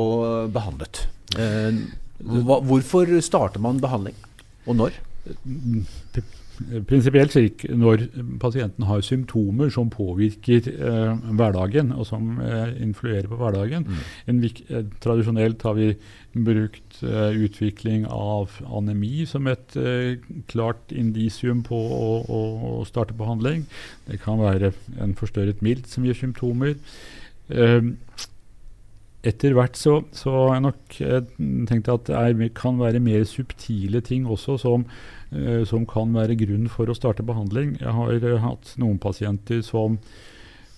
behandlet. 0.53 1.07
Eh, 1.41 1.81
hva, 2.21 2.61
hvorfor 2.69 3.09
starter 3.25 3.65
man 3.65 3.81
behandling, 3.81 4.19
og 4.69 4.77
når? 4.83 5.01
Prinsipielt 6.89 7.35
slik 7.35 7.65
når 7.69 8.07
pasienten 8.43 8.87
har 8.89 9.03
symptomer 9.05 9.71
som 9.73 9.91
påvirker 9.93 10.69
eh, 10.73 11.23
hverdagen, 11.39 11.93
og 11.93 12.07
som 12.09 12.41
eh, 12.43 12.73
influerer 12.83 13.29
på 13.31 13.39
hverdagen. 13.41 13.87
En 14.31 14.43
vik 14.43 14.65
eh, 14.71 14.85
tradisjonelt 15.05 15.63
har 15.67 15.77
vi 15.79 15.93
brukt 16.33 17.03
eh, 17.05 17.39
utvikling 17.45 18.07
av 18.09 18.59
anemi 18.67 19.27
som 19.29 19.49
et 19.51 19.77
eh, 19.77 20.19
klart 20.53 20.93
indisium 20.97 21.63
på 21.67 21.77
å, 21.77 22.13
å, 22.25 22.43
å 22.81 22.85
starte 22.89 23.17
behandling. 23.19 23.67
Det 24.09 24.21
kan 24.25 24.41
være 24.43 24.73
en 25.03 25.17
forstørret 25.19 25.65
milt 25.65 25.91
som 25.91 26.07
gir 26.09 26.19
symptomer. 26.19 26.79
Eh, 27.53 27.93
etter 29.23 29.55
hvert 29.55 29.79
så, 29.79 30.01
så 30.17 30.33
har 30.35 30.57
jeg 30.57 30.65
nok 30.65 30.97
eh, 31.07 31.19
tenkt 31.71 31.91
at 31.93 32.09
det 32.09 32.17
er, 32.19 32.47
kan 32.59 32.81
være 32.81 33.03
mer 33.03 33.23
subtile 33.29 34.03
ting 34.05 34.27
også 34.27 34.59
som, 34.59 34.87
som 35.69 35.87
kan 35.89 36.13
være 36.15 36.37
grunn 36.41 36.69
for 36.73 36.91
å 36.91 36.97
starte 36.97 37.25
behandling. 37.27 37.77
Jeg 37.81 37.97
har 37.97 38.15
eh, 38.19 38.39
hatt 38.43 38.75
noen 38.81 38.99
pasienter 39.03 39.63
som 39.65 39.99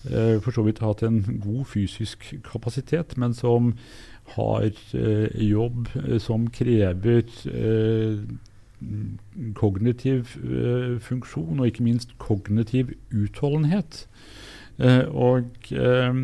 eh, 0.09 0.41
for 0.45 0.55
så 0.55 0.65
vidt 0.67 0.83
har 0.83 0.95
hatt 0.95 1.05
en 1.07 1.23
god 1.43 1.65
fysisk 1.73 2.27
kapasitet, 2.47 3.17
men 3.21 3.35
som 3.35 3.75
har 4.37 4.71
eh, 4.71 5.29
jobb 5.51 5.89
eh, 6.05 6.19
som 6.23 6.49
krever 6.55 7.25
eh, 7.51 8.23
kognitiv 9.59 10.37
eh, 10.45 10.97
funksjon, 11.01 11.61
og 11.61 11.69
ikke 11.69 11.87
minst 11.87 12.17
kognitiv 12.23 12.95
utholdenhet. 13.13 14.07
Eh, 14.79 15.05
og 15.11 15.71
eh, 15.73 16.17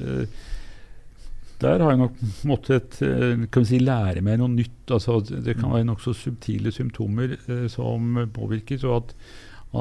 eh, 0.00 0.42
der 1.62 1.82
har 1.82 1.94
jeg 1.94 2.02
nok 2.02 2.20
måttet 2.48 3.00
eh, 3.04 3.64
si, 3.64 3.80
lære 3.82 4.24
meg 4.24 4.40
noe 4.40 4.52
nytt. 4.52 4.84
Altså, 4.90 5.20
det 5.24 5.44
det 5.46 5.58
kan 5.60 5.72
være 5.74 5.88
nokså 5.88 6.14
subtile 6.16 6.72
symptomer 6.74 7.36
eh, 7.38 7.66
som 7.72 8.18
påvirkes. 8.34 8.84
Og 8.84 8.96
at, 8.96 9.14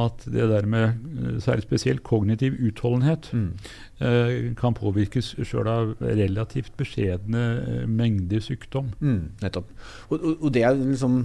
at 0.03 0.25
det 0.25 0.47
der 0.49 0.65
med 0.69 0.83
eh, 0.85 1.39
særlig 1.41 1.65
spesielt 1.65 2.03
kognitiv 2.03 2.55
utholdenhet 2.61 3.29
eh, 3.33 4.53
kan 4.59 4.77
påvirkes 4.77 5.33
sjøl 5.43 5.69
av 5.69 5.93
relativt 6.01 6.73
beskjedne 6.79 7.43
eh, 7.61 7.83
mengder 7.89 8.41
sykdom. 8.43 8.93
Mm, 8.99 9.21
nettopp. 9.41 9.69
Og, 10.09 10.17
og, 10.17 10.33
og 10.39 10.53
det 10.53 10.63
er 10.63 10.77
liksom, 10.79 11.19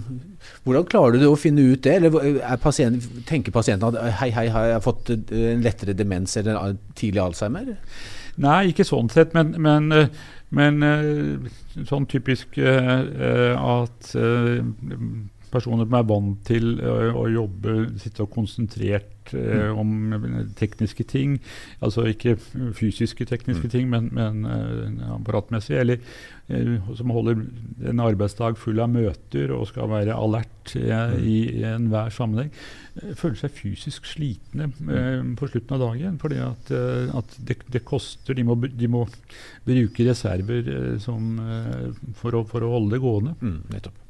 hvordan 0.64 0.88
klarer 0.90 1.20
du 1.20 1.28
å 1.30 1.38
finne 1.40 1.64
ut 1.70 1.84
det? 1.84 1.98
Eller 2.00 2.40
er 2.40 2.62
pasient, 2.62 3.04
tenker 3.28 3.54
pasienten 3.54 3.92
at 3.92 4.20
hei, 4.22 4.30
hei, 4.36 4.48
har 4.54 4.72
jeg 4.74 4.86
fått 4.86 5.12
en 5.16 5.64
lettere 5.64 5.96
demens 5.96 6.36
eller 6.40 6.78
tidlig 6.98 7.24
Alzheimer? 7.24 7.76
Nei, 8.38 8.68
ikke 8.70 8.86
sånn 8.86 9.08
sett, 9.10 9.32
men, 9.34 9.56
men, 9.58 9.90
men 10.54 10.82
eh, 10.82 11.48
sånn 11.88 12.06
typisk 12.08 12.56
eh, 12.58 13.00
eh, 13.04 13.54
at 13.58 14.12
personer 15.52 15.88
som 15.88 15.98
er 15.98 16.08
vant 16.08 16.42
til 16.48 16.74
eh, 16.80 17.12
å 17.16 17.28
jobbe, 17.32 17.78
sitte 18.00 18.24
og 18.24 18.32
konsentrert 18.34 19.32
eh, 19.36 19.68
om 19.72 20.14
eh, 20.16 20.40
tekniske 20.58 21.06
ting, 21.08 21.38
altså 21.84 22.06
ikke 22.10 22.36
fysiske 22.78 23.26
tekniske 23.28 23.70
ting, 23.72 23.88
men, 23.92 24.10
men 24.16 24.44
eh, 24.48 25.06
apparatmessig, 25.16 25.76
eller 25.80 26.00
eh, 26.48 26.76
som 26.98 27.14
holder 27.14 27.42
en 27.90 28.04
arbeidsdag 28.04 28.58
full 28.60 28.80
av 28.82 28.92
møter 28.92 29.54
og 29.56 29.68
skal 29.70 29.90
være 29.92 30.16
alert 30.16 30.74
eh, 30.78 31.16
i, 31.20 31.38
i 31.60 31.64
enhver 31.68 32.12
sammenheng, 32.14 32.52
eh, 33.00 33.14
føler 33.18 33.38
seg 33.42 33.54
fysisk 33.56 34.08
slitne 34.08 34.70
eh, 34.88 35.22
på 35.38 35.50
slutten 35.50 35.76
av 35.76 35.84
dagen. 35.86 36.18
Fordi 36.22 36.42
at, 36.44 36.72
at 37.18 37.38
det, 37.46 37.60
det 37.72 37.84
koster. 37.88 38.36
De 38.36 38.44
må, 38.46 38.56
de 38.58 38.90
må 38.90 39.04
bruke 39.66 40.06
reserver 40.08 40.98
som, 41.02 41.38
for, 42.18 42.36
å, 42.36 42.44
for 42.48 42.64
å 42.64 42.74
holde 42.74 42.96
det 42.96 43.02
gående. 43.04 43.34
Mm, 43.40 43.58
nettopp. 43.72 44.04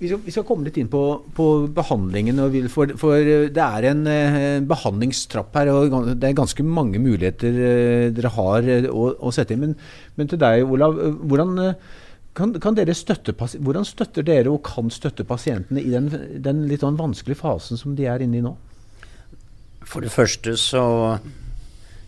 Vi 0.00 0.08
skal, 0.08 0.20
vi 0.24 0.32
skal 0.32 0.44
komme 0.48 0.64
litt 0.64 0.78
inn 0.80 0.88
på, 0.88 1.00
på 1.36 1.46
behandlingen. 1.76 2.38
Og 2.40 2.54
vil, 2.54 2.68
for, 2.72 2.88
for 3.00 3.20
det 3.52 3.64
er 3.64 3.86
en 3.90 4.06
eh, 4.08 4.60
behandlingstrapp 4.64 5.58
her, 5.60 5.68
og 5.74 6.14
det 6.14 6.30
er 6.30 6.38
ganske 6.38 6.64
mange 6.64 7.02
muligheter 7.02 7.58
eh, 7.66 8.06
dere 8.16 8.30
har 8.32 8.64
eh, 8.64 8.88
å, 8.88 9.10
å 9.20 9.32
sette 9.36 9.52
inn. 9.52 9.66
Men, 9.66 9.74
men 10.16 10.30
til 10.30 10.40
deg, 10.40 10.64
Olav. 10.64 10.96
eh, 11.04 11.18
Hvordan, 11.28 11.52
eh, 11.66 12.00
kan, 12.38 12.54
kan 12.64 12.78
dere 12.78 12.96
støtte, 12.96 13.34
hvordan 13.36 13.84
støtter 13.84 14.24
dere 14.24 14.48
og 14.54 14.62
kan 14.64 14.88
støtte 14.94 15.26
pasientene 15.28 15.84
i 15.84 15.92
den, 15.92 16.08
den 16.40 16.64
litt 16.70 16.80
sånn 16.86 16.96
vanskelige 16.96 17.42
fasen 17.42 17.80
som 17.80 17.92
de 17.98 18.08
er 18.08 18.24
inne 18.24 18.40
i 18.40 18.44
nå? 18.46 18.54
For 19.84 20.00
det 20.00 20.12
første 20.14 20.56
så 20.60 20.82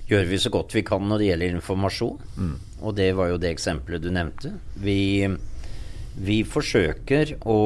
gjør 0.08 0.28
vi 0.28 0.38
så 0.40 0.50
godt 0.52 0.72
vi 0.76 0.84
kan 0.87 1.04
når 1.08 1.20
det 1.20 1.28
gjelder 1.28 1.56
informasjon. 1.58 2.52
Og 2.82 2.94
det 2.96 3.12
var 3.18 3.32
jo 3.32 3.40
det 3.42 3.52
eksempelet 3.52 4.02
du 4.04 4.11
nevnte. 4.14 4.52
Vi, 4.80 5.26
vi 6.16 6.42
forsøker 6.45 7.37
å 7.49 7.61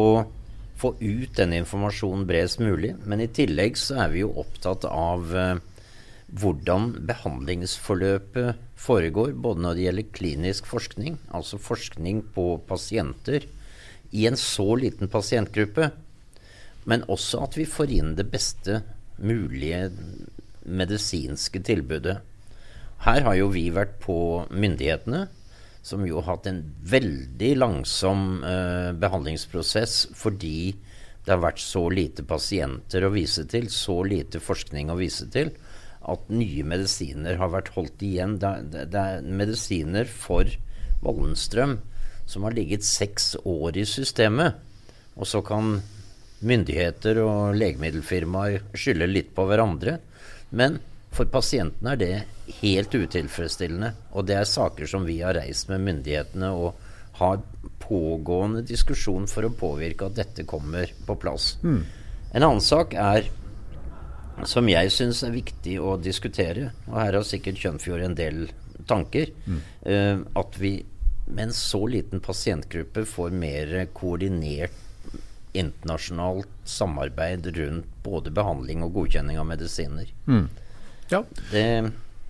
få 0.76 0.92
ut 1.00 1.32
denne 1.38 1.60
informasjonen 1.62 2.26
bredest 2.28 2.60
mulig. 2.60 2.92
Men 3.08 3.22
i 3.24 3.30
tillegg 3.32 3.78
så 3.80 4.02
er 4.04 4.12
vi 4.12 4.22
jo 4.22 4.34
opptatt 4.42 4.84
av 4.88 5.32
eh, 5.36 5.58
hvordan 6.36 6.92
behandlingsforløpet 7.08 8.62
foregår, 8.80 9.32
både 9.32 9.64
når 9.64 9.76
det 9.76 9.86
gjelder 9.86 10.10
klinisk 10.18 10.66
forskning, 10.68 11.20
altså 11.34 11.60
forskning 11.62 12.22
på 12.34 12.48
pasienter 12.68 13.46
i 14.16 14.26
en 14.28 14.38
så 14.38 14.74
liten 14.78 15.10
pasientgruppe, 15.10 15.90
men 16.86 17.06
også 17.10 17.42
at 17.46 17.56
vi 17.58 17.66
får 17.66 17.92
inn 17.94 18.14
det 18.18 18.28
beste 18.30 18.82
mulige 19.18 19.88
medisinske 20.66 21.62
tilbudet. 21.66 22.18
Her 23.06 23.26
har 23.26 23.36
jo 23.38 23.48
vi 23.54 23.68
vært 23.74 23.98
på 24.02 24.18
myndighetene, 24.50 25.26
som 25.86 26.02
jo 26.06 26.18
har 26.18 26.32
hatt 26.34 26.48
en 26.50 26.64
veldig 26.90 27.52
langsom 27.60 28.42
eh, 28.42 28.90
behandlingsprosess 28.98 30.08
fordi 30.18 30.74
det 31.26 31.34
har 31.34 31.42
vært 31.42 31.62
så 31.62 31.84
lite 31.90 32.24
pasienter 32.26 33.06
å 33.06 33.12
vise 33.14 33.44
til, 33.50 33.68
så 33.70 34.00
lite 34.06 34.42
forskning 34.42 34.90
å 34.90 34.98
vise 34.98 35.26
til, 35.30 35.52
at 36.06 36.28
nye 36.30 36.62
medisiner 36.66 37.38
har 37.38 37.50
vært 37.50 37.72
holdt 37.74 38.02
igjen. 38.06 38.36
Det, 38.42 38.52
det, 38.70 38.84
det 38.94 39.02
er 39.02 39.26
medisiner 39.26 40.10
for 40.10 40.50
Wallenstrøm 41.02 41.80
som 42.26 42.46
har 42.46 42.54
ligget 42.54 42.86
seks 42.86 43.34
år 43.42 43.78
i 43.78 43.86
systemet. 43.86 44.58
Og 45.18 45.26
så 45.30 45.42
kan 45.46 45.80
myndigheter 46.46 47.18
og 47.22 47.56
legemiddelfirmaer 47.58 48.70
skylde 48.76 49.10
litt 49.10 49.34
på 49.34 49.46
hverandre. 49.48 49.98
Men 50.50 50.80
for 51.14 51.30
pasientene 51.30 51.94
er 51.94 52.02
det 52.02 52.16
helt 52.60 52.94
utilfredsstillende. 52.94 53.92
Og 54.14 54.26
det 54.28 54.36
er 54.40 54.48
saker 54.48 54.88
som 54.90 55.06
vi 55.08 55.20
har 55.22 55.36
reist 55.38 55.70
med 55.72 55.84
myndighetene 55.86 56.50
og 56.54 56.74
har 57.16 57.40
pågående 57.80 58.62
diskusjon 58.66 59.26
for 59.30 59.46
å 59.46 59.54
påvirke 59.56 60.08
at 60.08 60.18
dette 60.18 60.44
kommer 60.48 60.90
på 61.06 61.16
plass. 61.20 61.54
En 62.36 62.44
annen 62.44 62.60
sak 62.64 62.94
er 62.94 63.30
som 64.44 64.68
jeg 64.68 64.90
syns 64.92 65.22
er 65.24 65.32
viktig 65.32 65.78
å 65.80 65.94
diskutere, 65.96 66.70
og 66.90 66.98
her 67.00 67.16
har 67.16 67.24
sikkert 67.24 67.62
Kjønfjord 67.62 68.04
en 68.04 68.16
del 68.18 68.42
tanker, 68.86 69.32
eh, 69.88 70.18
at 70.36 70.58
vi 70.60 70.74
med 71.26 71.48
en 71.48 71.54
så 71.56 71.80
liten 71.90 72.20
pasientgruppe 72.20 73.06
får 73.08 73.32
mer 73.34 73.86
koordinert 73.96 74.84
internasjonalt 75.56 76.52
samarbeid 76.68 77.48
rundt 77.56 77.88
både 78.04 78.30
behandling 78.30 78.84
og 78.84 78.92
godkjenning 78.92 79.38
av 79.40 79.48
medisiner. 79.48 80.12
Ja. 81.10 81.22
Det 81.50 81.64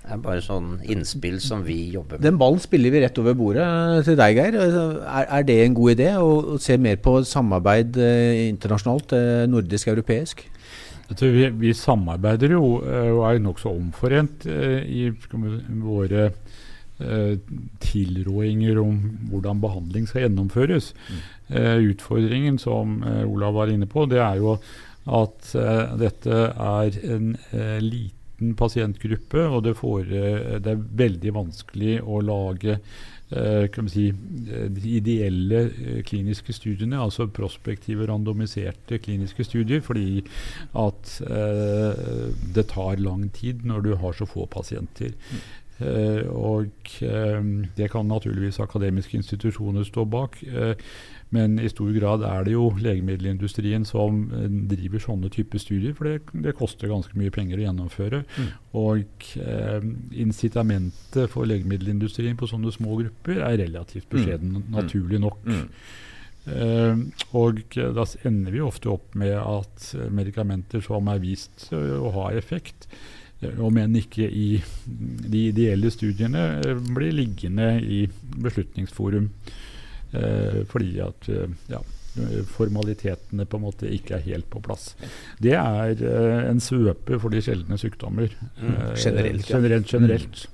er 0.07 0.21
bare 0.23 0.43
sånn 0.45 0.77
innspill 0.87 1.39
som 1.43 1.65
vi 1.67 1.79
jobber 1.95 2.19
med. 2.19 2.25
Den 2.27 2.39
ballen 2.41 2.63
spiller 2.63 2.95
vi 2.95 3.03
rett 3.03 3.19
over 3.23 3.37
bordet 3.39 3.67
til 4.07 4.19
deg, 4.19 4.39
Geir. 4.39 4.59
Er, 4.63 5.27
er 5.39 5.47
det 5.49 5.57
en 5.65 5.77
god 5.77 5.95
idé 5.97 6.11
å, 6.21 6.31
å 6.55 6.59
se 6.63 6.77
mer 6.81 7.01
på 7.03 7.19
samarbeid 7.27 7.99
eh, 7.99 8.47
internasjonalt, 8.47 9.17
eh, 9.17 9.45
nordisk, 9.51 9.91
europeisk? 9.93 10.45
Vi, 11.07 11.49
vi 11.55 11.75
samarbeider 11.77 12.57
jo 12.57 12.81
eh, 12.83 13.13
og 13.13 13.23
er 13.29 13.43
nokså 13.43 13.71
omforent 13.75 14.47
eh, 14.51 14.81
i 14.83 15.05
vi, 15.13 15.55
våre 15.83 16.25
eh, 16.31 17.37
tilrådinger 17.85 18.83
om 18.83 18.99
hvordan 19.31 19.63
behandling 19.63 20.11
skal 20.11 20.27
gjennomføres. 20.27 20.93
Mm. 21.07 21.25
utfordringen 21.93 22.57
som 22.59 23.03
eh, 23.07 23.23
Olav 23.23 23.55
var 23.55 23.71
inne 23.71 23.87
på, 23.87 24.09
det 24.11 24.19
er 24.19 24.41
jo 24.41 24.57
at 25.07 25.53
eh, 25.55 25.93
dette 26.01 26.39
er 26.51 26.97
en 27.07 27.37
eh, 27.55 27.79
liten 28.37 28.55
pasientgruppe, 28.59 29.49
og 29.49 29.64
det, 29.64 29.76
får, 29.81 30.09
det 30.61 30.73
er 30.73 30.88
veldig 31.05 31.37
vanskelig 31.40 32.00
å 32.05 32.21
lage 32.21 32.81
Eh, 33.31 33.87
si, 33.88 34.09
eh, 34.09 34.71
de 34.71 34.90
ideelle 35.00 35.62
eh, 35.66 36.02
kliniske 36.07 36.52
studiene, 36.55 37.00
altså 37.02 37.26
prospektive, 37.26 38.07
randomiserte 38.07 39.00
kliniske 39.02 39.45
studier, 39.45 39.81
fordi 39.83 40.23
at 40.78 41.16
eh, 41.26 42.05
det 42.55 42.69
tar 42.71 43.02
lang 43.02 43.26
tid 43.35 43.66
når 43.66 43.81
du 43.83 43.95
har 43.97 44.14
så 44.14 44.28
få 44.31 44.47
pasienter. 44.47 45.11
Eh, 45.83 46.23
og 46.31 46.71
eh, 47.02 47.43
det 47.76 47.90
kan 47.90 48.07
naturligvis 48.07 48.61
akademiske 48.62 49.19
institusjoner 49.19 49.83
stå 49.85 50.05
bak. 50.05 50.38
Men 51.35 51.59
i 51.59 51.68
stor 51.71 51.90
grad 51.97 52.23
er 52.26 52.45
det 52.47 52.54
jo 52.54 52.68
legemiddelindustrien 52.78 53.87
som 53.88 54.26
eh, 54.30 54.47
driver 54.71 55.02
sånne 55.02 55.30
typer 55.35 55.62
studier, 55.62 55.95
for 55.97 56.06
det, 56.09 56.21
det, 56.45 56.54
koster 56.59 56.90
ganske 56.92 57.18
mye 57.18 57.35
penger 57.35 57.59
å 57.59 57.66
gjennomføre. 57.66 58.23
Mm. 58.37 58.52
Og 58.78 59.28
eh, 59.42 59.88
incitamentet 60.23 61.33
for 61.33 61.50
legemiddelindustrien 61.50 62.38
på 62.38 62.50
sånne 62.50 62.75
små 62.75 63.00
grupper 63.02 63.42
er 63.42 63.59
relativt 63.64 64.09
beskjeden, 64.12 64.61
mm. 64.61 64.71
naturlig 64.76 65.23
nok. 65.26 65.42
Mm. 65.50 65.66
Eh, 66.47 67.04
og 67.35 67.62
da 67.75 68.09
ender 68.28 68.54
vi 68.54 68.62
ofte 68.62 68.95
opp 68.95 69.18
med 69.18 69.35
at 69.35 69.92
medikamenter 70.14 70.85
som 70.85 71.11
er 71.11 71.18
vist 71.18 71.73
uh, 71.75 71.99
å 71.99 72.12
ha 72.21 72.30
effekt, 72.38 72.87
om 73.61 73.76
enn 73.76 73.99
ikke 73.99 74.25
i 74.33 74.62
de 74.87 75.40
ideelle 75.50 75.90
studiene, 75.92 76.47
blir 76.97 77.12
liggende 77.12 77.75
i 77.85 78.06
Beslutningsforum. 78.40 79.26
Eh, 80.15 80.65
fordi 80.71 80.99
at 81.03 81.29
eh, 81.29 81.55
ja, 81.71 81.81
formalitetene 82.49 83.45
på 83.45 83.59
en 83.59 83.65
måte 83.67 83.89
ikke 83.93 84.17
er 84.17 84.29
helt 84.31 84.49
på 84.51 84.63
plass. 84.65 84.95
Det 85.43 85.53
er 85.53 85.99
uh, 86.01 86.47
en 86.49 86.63
svøpe 86.65 87.19
for 87.21 87.29
de 87.29 87.43
sjeldne 87.45 87.77
sykdommer. 87.77 88.31
Mm. 88.57 88.71
Generelt. 88.97 89.43
Uh, 89.43 89.51
generelt, 89.51 89.91
generelt. 89.93 90.47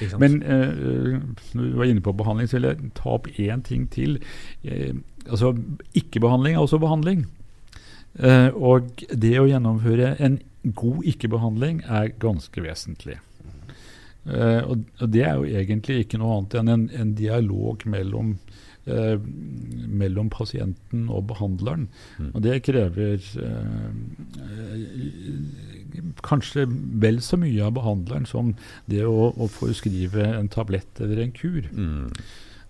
Mm. 0.00 0.14
Men 0.20 0.38
du 1.52 1.76
var 1.76 1.90
inne 1.90 2.02
på 2.04 2.14
behandling, 2.16 2.48
så 2.48 2.56
vil 2.56 2.70
jeg 2.70 2.88
ta 2.96 3.12
opp 3.14 3.28
én 3.36 3.60
ting 3.64 3.84
til. 3.92 4.16
altså 5.28 5.52
Ikke-behandling 5.96 6.56
er 6.56 6.64
også 6.64 6.80
behandling. 6.82 7.26
og 8.52 9.04
det 9.12 9.36
å 9.40 9.46
gjennomføre 9.48 10.16
en 10.18 10.40
god 10.74 11.04
ikke-behandling 11.12 11.84
er 11.84 12.10
ganske 12.20 12.64
vesentlig. 12.64 13.20
Og, 14.22 14.84
og, 15.00 15.08
det 15.10 15.24
er 15.26 15.34
jo 15.38 15.48
egentlig 15.62 16.04
ikke 16.04 16.20
noe 16.22 16.36
annet 16.36 16.54
enn 16.60 16.68
en, 16.70 16.84
en 16.94 17.14
dialog 17.18 17.82
mellom 17.90 18.36
eh, 18.86 19.16
mellom 20.02 20.30
pasienten 20.30 21.08
og 21.10 21.26
behandleren. 21.32 21.88
Mm. 22.18 22.30
Og 22.30 22.44
det 22.44 22.62
krever 22.68 23.18
eh, 23.46 23.90
kanskje 26.22 26.68
vel 27.02 27.20
så 27.24 27.36
mye 27.40 27.66
av 27.66 27.74
behandleren 27.78 28.26
som 28.30 28.54
det 28.90 29.04
å, 29.08 29.32
å 29.34 29.50
forskrive 29.50 30.24
en 30.36 30.50
tablett 30.52 31.02
eller 31.02 31.24
en 31.26 31.34
kur. 31.36 31.66
Mm. 31.72 32.10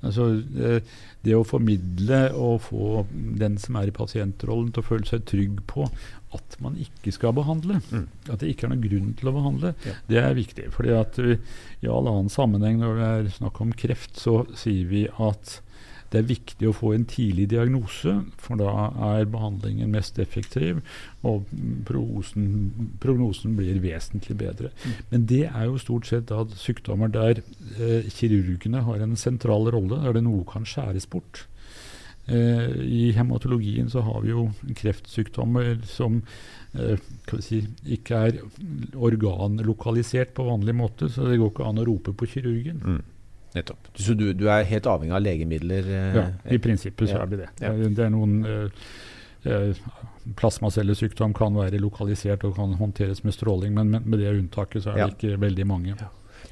Altså, 0.03 0.29
det, 0.43 0.83
det, 1.23 1.37
å 1.39 1.47
formidle 1.47 2.25
og 2.35 2.61
få 2.67 3.05
den 3.39 3.59
som 3.63 3.79
er 3.79 3.91
i 3.91 3.95
pasientrollen 3.95 4.73
til 4.75 4.83
å 4.83 4.89
føle 4.89 5.09
seg 5.09 5.25
trygg 5.31 5.63
på 5.71 5.87
at 6.33 6.57
man 6.65 6.79
ikke 6.81 7.13
skal 7.13 7.35
behandle, 7.37 7.79
mm. 7.93 8.07
at 8.33 8.41
det 8.41 8.53
ikke 8.53 8.67
er 8.67 8.73
noen 8.73 8.85
grunn 8.87 9.11
til 9.19 9.29
å 9.29 9.35
behandle, 9.37 9.75
ja. 9.85 9.97
det 10.09 10.23
er 10.23 10.39
viktig. 10.39 10.71
fordi 10.73 10.95
at 10.97 11.19
I 11.21 11.91
all 11.91 12.09
annen 12.09 12.33
sammenheng 12.33 12.81
når 12.81 12.99
det 12.99 13.11
er 13.11 13.35
snakk 13.37 13.61
om 13.63 13.75
kreft, 13.77 14.17
så 14.21 14.43
sier 14.57 14.89
vi 14.89 15.05
at 15.13 15.59
det 16.13 16.21
er 16.21 16.29
viktig 16.29 16.69
å 16.69 16.75
få 16.77 16.93
en 16.95 17.07
tidlig 17.09 17.49
diagnose, 17.53 18.15
for 18.41 18.61
da 18.61 18.89
er 19.13 19.31
behandlingen 19.33 19.93
mest 19.95 20.19
effektiv, 20.23 20.83
og 21.25 21.47
prognosen, 21.89 22.49
prognosen 23.03 23.57
blir 23.57 23.81
vesentlig 23.83 24.37
bedre. 24.43 24.73
Mm. 24.83 24.99
Men 25.13 25.25
det 25.31 25.45
er 25.49 25.69
jo 25.69 25.81
stort 25.81 26.11
sett 26.11 26.33
at 26.35 26.53
sykdommer 26.61 27.13
der 27.13 27.41
eh, 27.79 28.11
kirurgene 28.13 28.85
har 28.85 29.01
en 29.05 29.17
sentral 29.17 29.71
rolle, 29.73 30.03
der 30.05 30.19
det 30.19 30.27
noe 30.27 30.45
kan 30.49 30.69
skjæres 30.69 31.09
bort. 31.09 31.47
Eh, 32.27 32.69
I 32.87 33.13
hematologien 33.17 33.89
så 33.91 34.05
har 34.07 34.21
vi 34.23 34.31
jo 34.31 34.45
kreftsykdommer 34.79 35.81
som 35.91 36.21
eh, 36.79 37.01
si, 37.43 37.65
ikke 37.97 38.21
er 38.29 38.39
organlokalisert 38.95 40.37
på 40.37 40.47
vanlig 40.47 40.77
måte, 40.79 41.09
så 41.11 41.27
det 41.31 41.41
går 41.41 41.55
ikke 41.55 41.67
an 41.73 41.83
å 41.83 41.89
rope 41.89 42.15
på 42.15 42.29
kirurgen. 42.37 42.85
Mm. 42.85 43.03
Nettopp. 43.53 43.91
Så 43.95 44.15
du, 44.17 44.31
du, 44.33 44.47
er 44.49 44.65
helt 44.69 44.89
avhengig 44.89 45.17
av 45.17 45.25
legemidler? 45.25 45.89
Eh, 45.89 46.17
ja, 46.17 46.27
i 46.57 46.59
prinsippet 46.63 47.11
så 47.11 47.19
ja. 47.19 47.25
er 47.25 47.33
vi 47.33 47.41
det. 47.43 47.51
Ja. 47.61 47.73
Det 47.85 48.07
er 48.07 48.13
noen 48.15 48.39
eh, 48.49 48.89
eh, 49.45 49.85
Plasmacellesykdom 50.39 51.35
kan 51.37 51.57
være 51.59 51.81
lokalisert 51.83 52.47
og 52.49 52.57
kan 52.57 52.77
håndteres 52.79 53.25
med 53.27 53.35
stråling, 53.37 53.75
men 53.77 53.91
med, 53.93 54.07
med 54.07 54.23
det 54.23 54.33
unntaket 54.37 54.85
så 54.85 54.95
er 54.95 55.05
det 55.05 55.17
ikke 55.19 55.41
veldig 55.43 55.67
mange. 55.69 55.97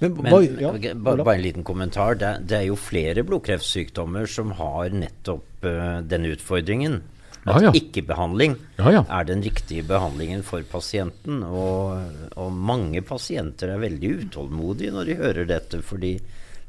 Men, 0.01 0.17
men 0.17 0.59
ja, 0.61 0.73
bare, 0.95 1.23
bare, 1.23 1.37
en 1.37 1.45
liten 1.45 1.65
kommentar. 1.67 2.17
Det, 2.19 2.33
det, 2.49 2.59
er 2.59 2.67
jo 2.71 2.77
flere 2.79 3.25
blodkreftsykdommer 3.27 4.29
som 4.31 4.55
har 4.59 4.95
nettopp 4.97 5.67
uh, 5.67 5.99
denne 6.07 6.31
utfordringen. 6.35 7.01
At 7.49 7.63
ja, 7.63 7.69
ja. 7.69 7.73
ikke-behandling 7.77 8.55
ja, 8.77 9.01
er 9.01 9.29
den 9.29 9.43
riktige 9.45 9.85
behandlingen 9.89 10.43
for 10.45 10.65
pasienten. 10.69 11.41
Og, 11.47 12.11
og, 12.37 12.51
mange 12.53 13.01
pasienter 13.07 13.73
er 13.75 13.81
veldig 13.81 14.13
utålmodige 14.27 14.93
når 14.93 15.09
de 15.09 15.19
hører 15.21 15.49
dette, 15.49 15.81
fordi 15.85 16.19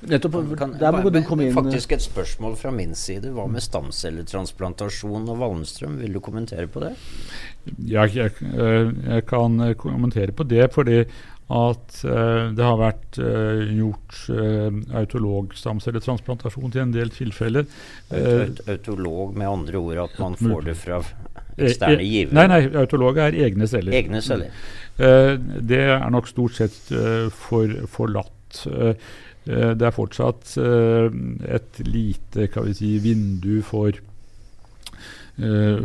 Nettopp, 0.04 0.34
kan, 0.58 0.74
der 0.76 0.92
må 0.92 1.10
du 1.12 1.20
komme 1.24 1.46
inn. 1.46 1.54
Faktisk 1.56 1.94
et 1.96 2.04
spørsmål 2.04 2.58
fra 2.60 2.72
min 2.74 2.92
side. 2.98 3.30
Hva 3.32 3.46
med 3.48 3.64
stamcelletransplantasjon 3.64 5.30
og 5.32 5.40
Wallenstrøm? 5.40 5.96
Vil 6.02 6.16
du 6.16 6.20
kommentere 6.24 6.68
på 6.68 6.82
det? 6.84 6.92
Ja, 7.88 8.04
jeg, 8.04 8.34
eh, 8.44 8.90
jeg, 8.90 9.24
kan 9.28 9.56
eh, 9.64 9.72
kommentere 9.80 10.34
på 10.36 10.44
det 10.44 10.66
fordi 10.74 10.98
at 11.52 11.98
eh, 12.08 12.52
det 12.56 12.64
har 12.64 12.78
vært 12.80 13.18
eh, 13.20 13.74
gjort 13.76 14.20
uh, 14.32 14.78
autologstamcelletransplantasjon 14.96 16.72
til 16.72 16.82
en 16.86 16.94
del 16.94 17.12
tilfeller. 17.12 17.66
Aut 18.08 18.62
autolog 18.64 19.36
med 19.36 19.50
andre 19.50 19.82
ord 19.82 20.00
at 20.06 20.16
man 20.22 20.38
får 20.40 20.64
det 20.70 20.76
fra 20.80 21.02
eksterne 21.58 22.06
givere? 22.06 22.38
Nei, 22.38 22.46
nei, 22.48 22.62
autolog 22.80 23.20
er 23.20 23.36
egne 23.44 23.68
celler. 23.68 23.92
Egne 24.00 24.24
celler. 24.24 24.56
det 24.96 25.82
er 25.84 26.08
nok 26.14 26.30
stort 26.30 26.56
sett 26.56 26.80
for, 27.34 27.76
forlatt 27.90 28.58
det 29.44 29.84
er 29.84 29.92
fortsatt 29.92 30.54
et 30.56 31.80
lite 31.84 32.48
si, 32.78 32.94
vindu 33.04 33.58
for 33.66 33.98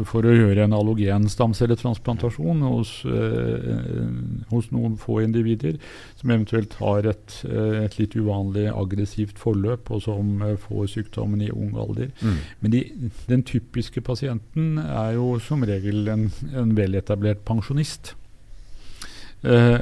for 0.06 0.28
å 0.30 0.34
gjøre 0.36 0.68
en 0.68 0.76
allogenstamcelletransplantasjon 0.78 2.62
hos, 2.68 2.92
uh, 3.10 4.04
hos 4.52 4.70
noen 4.70 4.94
få 5.02 5.24
individer 5.24 5.80
som 6.20 6.30
eventuelt 6.36 6.76
har 6.78 7.10
et, 7.10 7.40
uh, 7.50 7.80
et 7.82 7.98
litt 7.98 8.14
uvanlig 8.14 8.68
aggressivt 8.70 9.42
forløp, 9.42 9.90
og 9.90 10.04
som 10.06 10.46
får 10.68 10.94
sykdommen 10.94 11.42
i 11.42 11.50
ung 11.50 11.74
alder. 11.82 12.14
Mm. 12.22 12.38
Men 12.62 12.76
de, 12.76 12.84
den 13.32 13.46
typiske 13.48 14.06
pasienten 14.06 14.78
er 14.86 15.18
jo 15.18 15.34
som 15.42 15.66
regel 15.66 16.06
en, 16.14 16.30
en 16.54 16.78
veletablert 16.78 17.42
pensjonist. 17.48 18.16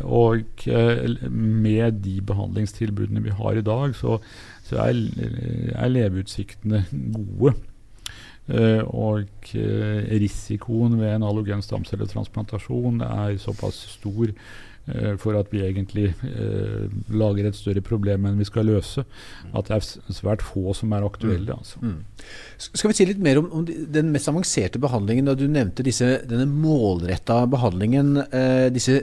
og 0.06 0.68
med 1.34 1.96
de 2.06 2.20
behandlingstilbudene 2.22 3.24
vi 3.26 3.32
har 3.34 3.58
i 3.58 3.64
dag, 3.66 3.96
så, 3.98 4.20
så 4.64 4.78
er, 4.84 5.00
er 5.74 5.90
leveutsiktene 5.90 6.86
gode. 6.94 7.56
Uh, 8.48 8.80
og 8.96 9.26
uh, 9.60 10.00
risikoen 10.08 10.94
ved 11.02 11.18
en 11.18 11.26
stamcelletransplantasjon 11.66 13.02
er 13.04 13.36
såpass 13.44 13.82
stor 13.98 14.32
for 15.22 15.36
at 15.36 15.50
vi 15.52 15.64
egentlig 15.66 16.14
lager 17.12 17.48
et 17.50 17.58
større 17.58 17.84
problem 17.84 18.28
enn 18.28 18.40
vi 18.40 18.48
skal 18.48 18.70
løse, 18.70 19.04
at 19.52 19.68
det 19.68 19.76
er 19.76 20.14
svært 20.16 20.46
få 20.46 20.74
som 20.78 20.94
er 20.96 21.06
aktuelle. 21.08 21.52
Mm. 21.52 21.58
Altså. 21.58 21.82
Mm. 21.82 22.30
Skal 22.68 22.92
vi 22.92 22.98
si 22.98 23.08
litt 23.10 23.22
mer 23.24 23.42
om, 23.42 23.50
om, 23.60 23.66
den 23.68 24.14
mest 24.14 24.32
avanserte 24.32 24.82
behandlingen? 24.82 25.28
da 25.28 25.36
Du 25.38 25.46
nevnte 25.52 25.86
disse, 25.86 26.22
denne 26.30 26.48
målretta 26.48 27.42
behandlingen, 27.52 28.16
disse 28.74 29.02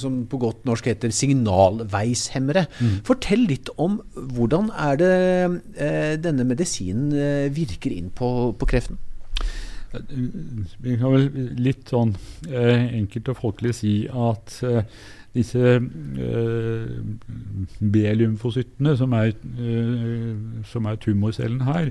som 0.00 0.24
på 0.30 0.40
godt 0.42 0.66
norsk 0.68 0.90
heter 0.90 1.14
signalveishemmere. 1.14 2.66
Mm. 2.80 2.94
Fortell 3.06 3.46
litt 3.50 3.70
om 3.78 4.00
hvordan 4.34 4.70
er 4.74 5.00
det 5.00 5.14
denne 6.26 6.46
medisinen 6.48 7.14
virker 7.54 7.94
inn 7.94 8.10
på, 8.14 8.50
på 8.58 8.72
kreften? 8.74 8.98
Vi 10.84 10.96
kan 10.98 11.12
vel 11.12 11.28
litt 11.60 11.90
sånn 11.92 12.14
eh, 12.50 12.88
enkelt 13.00 13.28
og 13.30 13.38
folkelig 13.40 13.74
si 13.78 13.92
at 14.10 14.56
eh, 14.66 14.82
disse 15.34 15.74
eh, 15.74 16.86
B-lymfocyttene, 17.80 18.94
som, 18.98 19.14
eh, 19.18 19.34
som, 20.70 20.86
er 20.86 21.02
tumorcellen 21.02 21.64
her, 21.66 21.90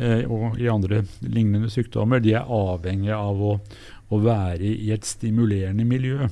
eh, 0.00 0.24
og 0.24 0.58
i 0.60 0.70
andre 0.72 1.04
lignende 1.20 1.70
sykdommer, 1.72 2.22
de 2.24 2.34
er 2.38 2.48
avhengige 2.48 3.16
av 3.16 3.44
å, 3.44 3.56
å 4.08 4.20
være 4.24 4.72
i 4.72 4.92
et 4.96 5.08
stimulerende 5.08 5.88
miljø. 5.88 6.30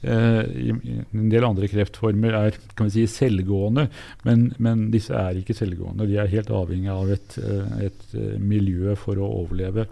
Uh, 0.00 0.46
i, 0.56 0.70
en 1.12 1.26
del 1.28 1.44
andre 1.44 1.68
kreftformer 1.68 2.32
er 2.32 2.54
kan 2.72 2.88
vi 2.88 3.02
si, 3.02 3.18
selvgående, 3.20 3.82
men, 4.24 4.46
men, 4.56 4.86
disse 4.94 5.12
er 5.12 5.36
ikke 5.36 5.52
selvgående. 5.58 6.06
De 6.08 6.16
er 6.16 6.30
helt 6.32 6.48
avhengig 6.56 6.88
av 6.88 7.12
et, 7.12 7.36
et 7.84 8.14
miljø 8.40 8.96
for 8.96 9.20
å 9.20 9.28
overleve. 9.42 9.84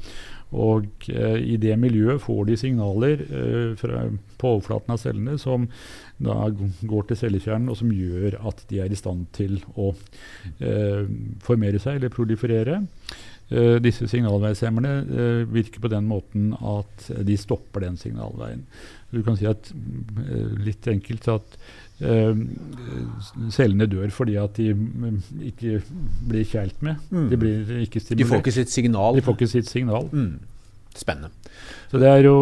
Og 0.56 1.08
i 1.12 1.56
det 1.60 1.74
miljøet 1.76 2.22
får 2.24 2.46
de 2.48 2.56
signaler 2.56 3.20
fra, 3.76 4.06
på 4.40 4.52
overflaten 4.54 4.94
av 4.94 5.00
cellene 5.02 5.34
som 5.40 5.66
da 6.24 6.48
går 6.48 7.08
til 7.10 7.20
cellekjernen, 7.20 7.68
og 7.68 7.76
som 7.76 7.92
gjør 7.92 8.38
at 8.48 8.62
de 8.70 8.80
er 8.80 8.88
i 8.88 8.96
stand 8.96 9.26
til 9.36 9.58
å 9.76 9.90
formere 11.44 11.82
seg 11.82 12.00
eller 12.00 12.14
proliferere. 12.14 12.80
Uh, 13.48 13.78
disse 13.80 14.04
signalveishemmerne 14.10 14.90
uh, 15.08 15.54
virker 15.54 15.80
på 15.80 15.88
den 15.88 16.04
måten 16.04 16.50
at 16.52 17.06
de 17.24 17.36
stopper 17.40 17.80
den 17.86 17.94
signalveien. 17.96 18.66
Du 19.08 19.22
kan 19.24 19.38
si 19.40 19.46
at 19.48 19.70
uh, 19.72 20.50
litt 20.60 20.88
enkelt 20.92 21.28
at 21.32 21.60
cellene 23.50 23.88
dør 23.90 24.12
fordi 24.14 24.36
at 24.38 24.52
de 24.54 24.68
um, 24.70 25.16
ikke 25.42 25.80
blir 26.28 26.44
kjælt 26.46 26.84
med. 26.86 27.00
Mm. 27.10 27.24
De 27.32 27.38
blir 27.42 27.72
ikke 27.82 27.98
stimulert. 27.98 28.20
De 28.20 28.28
får 28.30 28.42
ikke 28.44 28.54
sitt 28.54 28.70
signal. 28.70 29.16
De 29.18 29.24
får 29.26 29.34
ikke 29.34 29.48
sitt 29.50 29.72
signal. 29.72 30.06
Mm. 30.12 30.36
Spennende. 30.94 31.32
Så 31.90 31.98
det 31.98 32.12
er 32.12 32.22
jo 32.22 32.36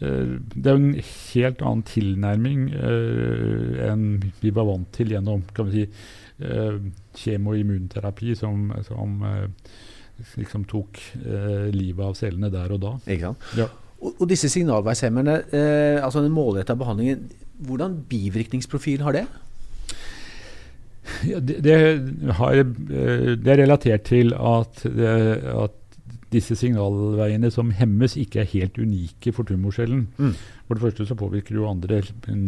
det 0.00 0.64
er 0.64 0.76
jo 0.76 0.80
en 0.80 0.94
helt 0.96 1.60
annen 1.60 1.82
tilnærming 1.84 2.62
enn 3.84 4.04
vi 4.40 4.52
var 4.56 4.64
vant 4.70 4.88
til 4.96 5.12
gjennom 5.12 5.42
kan 5.52 5.68
vi 5.68 5.82
si, 5.82 6.04
uh, 6.44 6.78
kjemoimmunterapi 7.20 8.34
som, 8.38 8.70
som 8.86 9.20
uh, 9.24 9.44
liksom 10.38 10.64
tok 10.70 11.00
uh, 11.24 11.68
livet 11.74 12.04
av 12.06 12.16
cellene 12.18 12.50
der 12.52 12.74
og 12.74 12.82
da. 12.82 12.96
Ikke 13.06 13.30
sant? 13.30 13.46
Ja. 13.58 13.68
Og, 14.00 14.14
og, 14.14 14.26
disse 14.30 14.48
signalveishemmerne, 14.48 15.34
altså 16.00 16.22
den 16.24 16.32
målretta 16.32 16.72
behandlingen, 16.80 17.26
hvordan 17.60 17.98
bivirkningsprofil 18.08 19.02
har 19.04 19.18
det? 19.18 19.26
Ja, 21.28 21.40
det, 21.44 21.58
det, 21.66 21.74
har, 22.38 22.62
det, 22.62 23.44
er 23.44 23.60
relatert 23.60 24.06
til 24.08 24.32
at, 24.32 24.80
det, 24.86 25.10
at 25.52 25.76
disse 26.30 26.56
signalveiene 26.58 27.50
som 27.52 27.72
hemmes, 27.74 28.16
ikke 28.18 28.42
er 28.42 28.50
helt 28.52 28.78
unike 28.78 29.32
for 29.34 29.48
tumorcellen. 29.48 30.06
Mm. 30.18 30.34
For 30.68 30.78
det 30.78 30.84
første 30.84 31.06
så 31.08 31.18
påvirker 31.18 31.56
det 31.56 31.60
jo 31.60 31.70
andre 31.70 32.02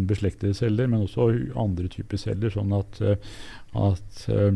beslektede 0.09 0.55
celler, 0.55 0.91
men 0.91 1.03
også 1.03 1.31
andre 1.59 1.91
typer 1.91 2.21
celler. 2.21 2.53
Sånn 2.55 2.75
at, 2.77 3.01
eh, 3.03 3.33
at 3.83 4.27
uh, 4.31 4.53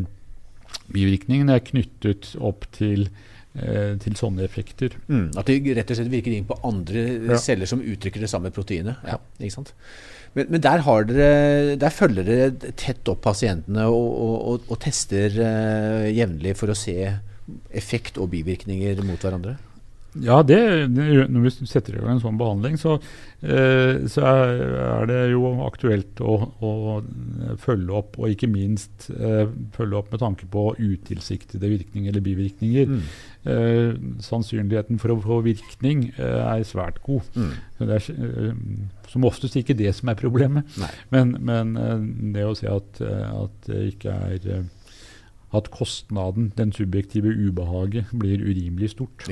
bivirkningen 0.95 1.51
er 1.51 1.65
knyttet 1.67 2.31
opp 2.39 2.69
til 2.77 3.09
uh, 3.09 3.97
til 3.99 4.15
sånne 4.19 4.45
effekter. 4.47 4.95
Mm, 5.11 5.31
at 5.35 5.51
de 5.51 5.75
rett 5.75 5.91
og 5.91 5.99
slett 5.99 6.13
virker 6.13 6.35
inn 6.35 6.47
på 6.47 6.59
andre 6.67 7.07
ja. 7.33 7.41
celler 7.41 7.69
som 7.69 7.83
uttrykker 7.83 8.23
det 8.23 8.31
samme 8.31 8.53
proteinet. 8.55 9.03
Ja, 9.07 9.19
ikke 9.41 9.59
sant? 9.59 9.75
Men, 10.37 10.51
men 10.53 10.61
der, 10.63 10.83
dere, 11.09 11.77
der, 11.81 11.91
følger 11.91 12.27
dere 12.27 12.73
tett 12.79 13.07
opp 13.11 13.23
pasientene 13.25 13.87
og, 13.91 14.07
og, 14.07 14.35
og, 14.37 14.67
og 14.71 14.79
tester 14.83 15.35
uh, 15.35 16.05
jevnlig 16.07 16.55
for 16.59 16.71
å 16.71 16.77
se 16.77 17.01
effekt 17.71 18.19
og 18.21 18.31
bivirkninger 18.33 19.01
mot 19.07 19.21
hverandre? 19.23 19.57
Ja, 20.23 20.39
det, 20.45 20.57
når 21.29 21.43
vi 21.43 21.51
setter 21.67 21.97
i 21.97 22.01
gang 22.01 22.15
en 22.15 22.21
sånn 22.21 22.37
behandling, 22.39 22.77
så, 22.79 22.95
eh, 23.45 24.05
så 24.09 24.23
er, 24.25 25.07
det 25.09 25.19
jo 25.33 25.51
aktuelt 25.65 26.21
å, 26.23 26.37
å, 26.63 26.71
følge 27.61 27.97
opp, 27.99 28.17
og 28.17 28.33
ikke 28.33 28.49
minst 28.49 29.09
eh, 29.13 29.45
følge 29.75 29.99
opp 29.99 30.13
med 30.13 30.23
tanke 30.23 30.47
på 30.53 30.69
utilsiktede 30.79 31.69
virkninger 31.73 32.13
eller 32.13 32.25
bivirkninger. 32.25 32.93
Mm. 32.93 33.03
Eh, 33.47 33.91
sannsynligheten 34.25 35.01
for 35.01 35.13
å 35.13 35.19
få 35.23 35.41
virkning 35.45 36.07
eh, 36.15 36.39
er 36.45 36.65
svært 36.67 37.01
god. 37.05 37.27
Mm. 37.37 37.51
Det 37.83 37.99
er 37.99 38.09
eh, 38.15 38.63
som 39.11 39.27
oftest 39.27 39.59
ikke 39.59 39.77
det 39.77 39.93
som 39.95 40.09
er 40.11 40.19
problemet, 40.19 40.79
men, 41.13 41.35
men 41.45 41.77
eh, 41.79 42.07
det 42.35 42.47
å 42.47 42.55
si 42.57 42.67
at, 42.71 43.03
at 43.03 43.69
det 43.69 43.85
ikke 43.93 44.17
er 44.31 44.65
at 45.55 45.69
kostnaden, 45.71 46.49
den 46.57 46.73
subjektive 46.75 47.31
ubehaget, 47.31 48.09
blir 48.11 48.41
urimelig 48.43 48.89
stort. 48.91 49.23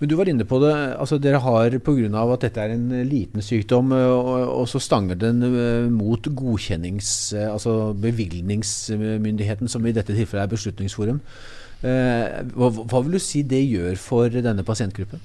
Men 0.00 0.10
du 0.10 0.16
var 0.18 0.26
inne 0.30 0.44
på 0.44 0.58
det. 0.58 0.72
altså 0.98 1.18
Dere 1.18 1.38
har 1.38 1.78
pga. 1.78 2.24
at 2.32 2.40
dette 2.42 2.60
er 2.60 2.74
en 2.74 2.88
liten 3.06 3.42
sykdom, 3.42 3.92
og, 3.92 4.48
og 4.60 4.68
så 4.68 4.78
stanger 4.78 5.14
den 5.14 5.42
uh, 5.42 5.90
mot 5.90 6.22
godkjennings... 6.22 7.34
Altså 7.34 7.92
bevilgningsmyndigheten, 7.92 9.68
som 9.68 9.86
i 9.86 9.92
dette 9.92 10.14
tilfellet 10.14 10.42
er 10.42 10.50
Beslutningsforum. 10.50 11.20
Hva, 11.84 12.68
hva 12.70 13.00
vil 13.04 13.18
du 13.18 13.20
si 13.20 13.42
det 13.44 13.60
gjør 13.68 13.98
for 14.00 14.32
denne 14.32 14.64
pasientgruppen? 14.64 15.20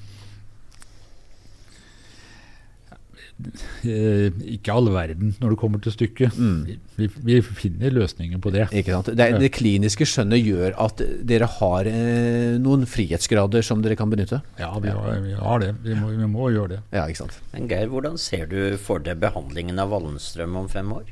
Eh, 2.92 3.29
ikke 3.40 4.74
all 4.74 4.90
verden 4.92 5.34
når 5.40 5.54
det 5.54 5.60
kommer 5.62 5.82
til 5.84 5.94
stykket. 5.96 6.36
Mm. 6.36 6.80
Vi, 7.00 7.08
vi, 7.30 7.38
finner 7.42 7.94
løsninger 7.96 8.42
på 8.44 8.52
det. 8.56 8.66
Ikke 8.76 8.98
sant? 8.98 9.12
Det, 9.16 9.30
det, 9.40 9.52
kliniske 9.56 10.08
skjønnet 10.10 10.44
gjør 10.44 10.76
at 10.88 11.04
dere 11.30 11.48
har 11.60 11.90
eh, 11.90 12.58
noen 12.60 12.84
frihetsgrader 12.90 13.64
som 13.66 13.84
dere 13.86 13.98
kan 14.00 14.12
benytte? 14.12 14.42
Ja, 14.60 14.74
vi 14.84 14.92
har, 14.92 15.22
vi 15.24 15.38
har 15.40 15.64
det. 15.64 15.72
Vi 15.86 15.96
må, 16.00 16.12
vi 16.16 16.28
må, 16.28 16.50
gjøre 16.54 16.76
det. 16.76 16.82
Ja, 16.96 17.08
ikke 17.08 17.24
sant? 17.24 17.40
Men 17.54 17.72
Geir, 17.72 17.88
hvordan 17.92 18.20
ser 18.20 18.50
du 18.52 18.60
for 18.82 19.04
deg 19.04 19.22
behandlingen 19.24 19.80
av 19.80 19.96
Wallenstrøm 19.96 20.60
om 20.60 20.70
fem 20.72 20.92
år? 20.98 21.08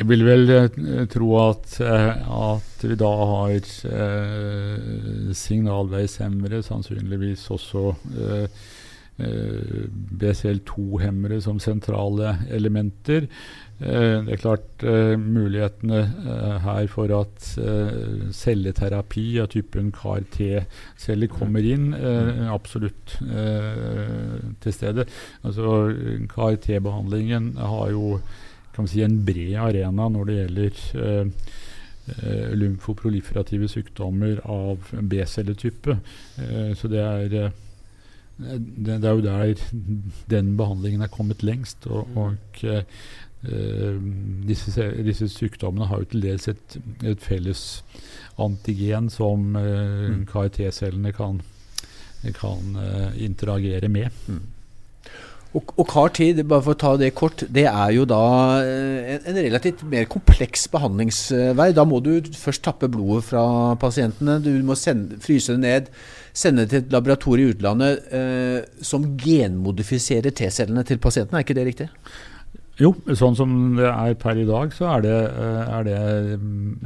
Jeg 0.00 0.08
vil 0.08 0.22
vel 0.24 0.48
eh, 0.54 1.02
tro 1.12 1.26
at, 1.42 1.74
eh, 1.84 2.20
at, 2.24 2.84
vi 2.88 2.96
da 2.96 3.08
har 3.34 3.50
eh, 3.52 5.32
signalveishemmere, 5.36 6.62
sannsynligvis 6.64 7.44
også 7.52 7.82
eh, 8.16 8.62
eh 9.20 9.84
BCL2-hemmere 10.20 11.42
som 11.44 11.60
sentrale 11.60 12.38
elementer. 12.48 13.26
Det 13.80 14.32
er 14.32 14.40
klart 14.40 14.82
mulighetene 15.16 16.00
her 16.64 16.88
for 16.92 17.12
at 17.16 17.46
celleterapi 18.36 19.24
av 19.40 19.48
typen 19.54 19.88
CAR-T-celler 19.96 21.32
kommer 21.32 21.64
inn, 21.64 21.94
absolutt 22.52 23.16
til 24.60 24.76
stede. 24.76 25.06
Altså 25.40 25.78
CAR-T-behandlingen 26.28 27.54
har 27.56 27.88
jo 27.96 28.20
si, 28.86 29.02
en 29.02 29.24
bred 29.24 29.56
arena 29.60 30.08
når 30.08 30.28
det 30.28 30.36
gjelder 30.38 30.84
eh, 31.04 32.54
lymfoproliferative 32.56 33.68
sykdommer 33.68 34.40
av 34.44 34.92
B-celletype. 35.00 35.98
Eh, 36.38 36.70
så 36.78 36.88
det 36.90 37.02
er, 37.04 37.28
det, 38.40 39.00
det, 39.02 39.04
er 39.04 39.18
jo 39.18 39.24
der 39.24 39.54
den 40.30 40.56
behandlingen 40.56 41.02
er 41.02 41.12
kommet 41.12 41.42
lengst. 41.42 41.86
Og, 41.86 42.08
mm. 42.08 42.16
og 42.16 42.64
uh, 43.50 43.98
disse, 44.48 44.86
disse, 45.04 45.28
sykdommene 45.32 45.88
har 45.90 46.02
jo 46.02 46.10
til 46.12 46.24
dels 46.24 46.48
et, 46.48 46.78
et 47.04 47.20
felles 47.20 47.64
antigen 48.40 49.10
som 49.12 49.56
uh, 49.56 50.08
mm. 50.14 50.24
KRT-cellene 50.30 51.12
kan, 51.16 51.42
kan 52.36 52.80
uh, 52.80 53.12
interagere 53.20 53.88
med. 53.92 54.08
Mm. 54.28 54.59
Og, 55.50 55.72
og 55.74 55.86
CAR-T, 55.90 56.28
bare 56.44 56.62
for 56.62 56.76
å 56.76 56.78
ta 56.78 56.92
det 57.00 57.10
kort, 57.18 57.42
det 57.50 57.64
er 57.66 57.90
jo 57.96 58.04
da 58.06 58.22
en, 58.62 59.24
en, 59.26 59.40
relativt 59.42 59.82
mer 59.90 60.06
kompleks 60.10 60.68
behandlingsvei. 60.70 61.72
Da 61.74 61.82
må 61.88 61.98
du 62.04 62.12
først 62.38 62.62
tappe 62.68 62.90
blodet 62.92 63.26
fra 63.32 63.42
pasientene. 63.82 64.38
Du 64.44 64.52
må 64.66 64.78
sende, 64.78 65.18
fryse 65.24 65.56
det 65.56 65.64
ned 65.64 65.92
sende 66.36 66.64
det 66.64 66.70
til 66.70 66.82
et 66.84 66.92
laboratorium 66.94 67.48
i 67.48 67.54
utlandet 67.54 68.10
eh, 68.14 68.58
som 68.86 69.06
genmodifiserer 69.18 70.34
T-cellene 70.36 70.84
til 70.86 71.00
pasientene. 71.02 71.40
Er 71.40 71.46
ikke 71.46 71.58
det 71.58 71.66
riktig? 71.66 71.88
Jo, 72.80 72.94
sånn 73.18 73.36
som 73.36 73.50
det 73.76 73.90
er 73.90 74.14
per 74.16 74.38
i 74.40 74.46
dag, 74.48 74.70
så 74.72 74.86
er 74.94 75.04
det, 75.04 75.16
eh, 75.42 75.72
er 75.76 75.88
det 75.88 75.98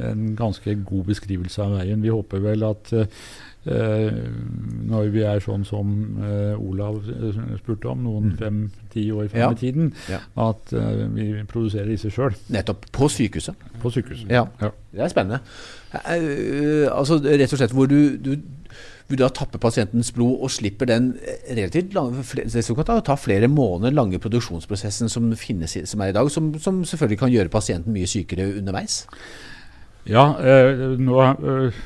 en 0.09 0.25
ganske 0.35 0.75
god 0.83 1.05
beskrivelse 1.11 1.61
av 1.63 1.77
veien. 1.79 2.01
Vi 2.03 2.13
håper 2.13 2.43
vel 2.49 2.65
at 2.67 2.95
Uh, 2.95 3.05
når 3.65 5.07
vi 5.13 5.23
er 5.25 5.39
sånn 5.41 5.63
som 5.65 5.93
uh, 6.19 6.53
Olav 6.61 6.99
spurte 7.57 7.89
om, 7.89 8.03
noen 8.05 8.31
mm. 8.31 8.35
fem-ti 8.39 9.07
år 9.15 9.29
frem 9.31 9.41
ja. 9.41 9.51
i 9.51 9.59
tiden, 9.59 9.93
ja. 10.11 10.19
at 10.45 10.75
vi 11.15 11.31
produserer 11.49 11.89
disse 11.89 12.11
sjøl. 12.13 12.35
Nettopp. 12.53 12.85
På 12.95 13.09
sykehuset. 13.09 13.65
På 13.81 13.93
sykehuset. 13.93 14.29
Ja. 14.29 14.45
ja. 14.61 14.71
Det 14.93 15.01
er 15.05 15.11
spennende. 15.11 15.41
altså 16.93 17.19
rett 17.23 17.51
og 17.51 17.59
slett 17.59 17.73
hvor 17.75 17.89
du, 17.89 18.15
du 18.21 18.35
vil 19.09 19.21
da 19.21 19.29
tappe 19.33 19.61
pasientens 19.61 20.09
blod 20.15 20.39
og 20.45 20.51
slipper 20.53 20.89
den 20.89 21.11
relativt 21.45 21.93
lange, 21.93 22.23
det 22.35 22.63
kan 22.65 23.03
ta 23.05 23.17
flere 23.19 23.49
måneder 23.51 23.93
lange 23.93 24.19
produksjonsprosessen 24.21 25.11
som 25.11 25.29
finnes 25.37 25.77
som 25.85 26.01
er 26.01 26.09
i 26.09 26.15
dag, 26.15 26.29
som, 26.33 26.53
som 26.59 26.81
selvfølgelig 26.85 27.21
kan 27.21 27.33
gjøre 27.33 27.53
pasienten 27.53 27.93
mye 27.93 28.09
sykere 28.09 28.49
underveis? 28.57 29.03
Ja, 30.05 30.23
eh, 30.37 30.71
nå 31.01 31.17
eh, 31.23 31.77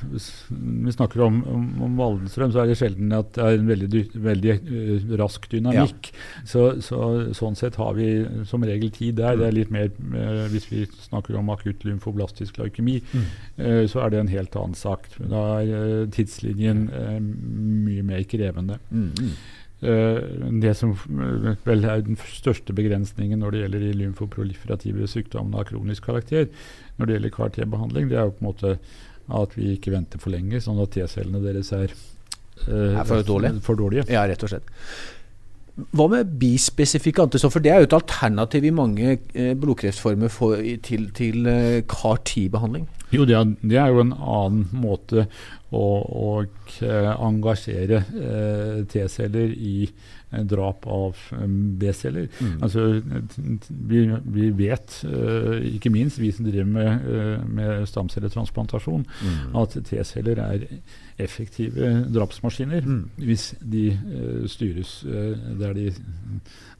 vi 0.49 0.91
snakker 0.91 1.21
om, 1.23 1.39
om, 1.47 1.67
om 1.85 1.99
Waldenstrøm, 1.99 2.51
så 2.51 2.63
er 2.63 2.71
det 2.71 2.77
sjelden 2.79 3.13
at 3.15 3.31
det 3.37 3.45
er 3.45 3.55
en 3.55 3.69
veldig, 3.69 4.01
veldig 4.25 4.55
uh, 4.59 5.13
rask 5.21 5.47
dynamikk. 5.51 6.09
Ja. 6.11 6.43
Så, 6.51 6.63
så, 6.83 6.99
Sånn 7.35 7.55
sett 7.55 7.77
har 7.79 7.95
vi 7.95 8.09
som 8.49 8.65
regel 8.67 8.91
tid 8.95 9.19
der. 9.21 9.37
Det 9.39 9.47
er 9.47 9.55
litt 9.55 9.71
mer 9.71 9.87
eh, 9.87 10.45
Hvis 10.51 10.67
vi 10.71 10.83
snakker 11.07 11.37
om 11.39 11.51
akutt 11.53 11.85
lymfoblastisk 11.87 12.59
leukemi, 12.59 12.97
mm. 12.99 13.29
uh, 13.61 13.83
så 13.91 14.03
er 14.03 14.13
det 14.13 14.23
en 14.23 14.33
helt 14.33 14.59
annen 14.59 14.75
sak. 14.75 15.07
Da 15.19 15.45
er 15.61 16.11
tidslinjen 16.15 16.89
mye 16.89 18.03
mer 18.03 18.27
krevende. 18.27 18.81
Mm. 18.91 19.31
Uh, 19.79 20.19
det 20.59 20.73
som 20.75 20.91
vel 21.63 21.85
er 21.87 22.01
den 22.03 22.17
største 22.19 22.75
begrensningen 22.75 23.39
når 23.39 23.53
det 23.55 23.61
gjelder 23.61 23.85
de 23.85 23.91
lymfoproliferative 24.01 25.07
sykdommene 25.07 25.61
av 25.61 25.69
kronisk 25.69 26.09
karakter, 26.09 26.49
når 26.97 27.07
det 27.07 27.15
gjelder 27.15 27.35
CAR-T-behandling, 27.37 28.09
det 28.11 28.19
er 28.19 28.27
jo 28.27 28.35
på 28.35 28.43
en 28.43 28.49
måte 28.49 28.73
at 29.39 29.53
vi 29.55 29.75
ikke 29.75 29.93
venter 29.93 30.21
for 30.21 30.33
lenge, 30.33 30.59
sånn 30.63 30.81
at 30.83 30.91
T-cellene 30.95 31.41
deres 31.43 31.71
er, 31.77 31.93
uh, 32.65 32.99
er 32.99 33.07
for, 33.07 33.23
dårlige. 33.23 33.63
for, 33.63 33.79
dårlige. 33.79 34.09
Ja, 34.11 34.25
rett 34.27 34.43
og 34.43 34.51
slett. 34.51 34.69
Hva 35.95 36.09
med 36.11 36.31
bispesifikke 36.41 37.23
antistoffer? 37.23 37.63
Det 37.63 37.71
er 37.71 37.83
jo 37.83 37.87
et 37.87 37.95
alternativ 37.95 38.65
i 38.67 38.73
mange 38.75 39.13
eh, 39.15 39.53
blodkreftformer 39.55 40.31
for, 40.33 40.59
til, 40.83 41.05
til 41.15 41.47
eh, 41.47 41.81
CAR-10-behandling? 41.87 42.87
Jo, 43.15 43.25
det 43.25 43.37
er, 43.37 43.53
det 43.63 43.79
er, 43.79 43.93
jo 43.93 44.03
en 44.03 44.13
annen 44.13 44.65
måte 44.75 45.25
å, 45.71 45.83
å 46.21 46.29
eh, 46.43 47.11
engasjere 47.13 48.03
eh, 48.03 48.79
T-celler 48.89 49.53
i 49.53 49.75
Eh, 50.31 50.43
drap 50.45 50.85
av 50.85 51.17
eh, 51.31 51.45
B-celler. 51.81 52.27
Mm. 52.39 52.57
Altså, 52.61 53.01
vi, 53.89 54.01
vi 54.25 54.49
vet, 54.53 54.99
eh, 55.09 55.63
ikke 55.73 55.89
minst 55.89 56.19
vi 56.21 56.29
som 56.31 56.45
driver 56.45 56.69
med, 56.69 57.47
med 57.49 57.87
stamcelletransplantasjon, 57.89 59.07
mm. 59.09 59.57
at 59.57 59.79
T-celler 59.89 60.43
er 60.43 60.67
effektive 61.19 61.89
drapsmaskiner 62.13 62.85
mm. 62.85 63.01
hvis 63.25 63.49
de 63.59 63.87
eh, 63.89 64.45
styres 64.47 64.99
der 65.03 65.73
de, 65.73 65.89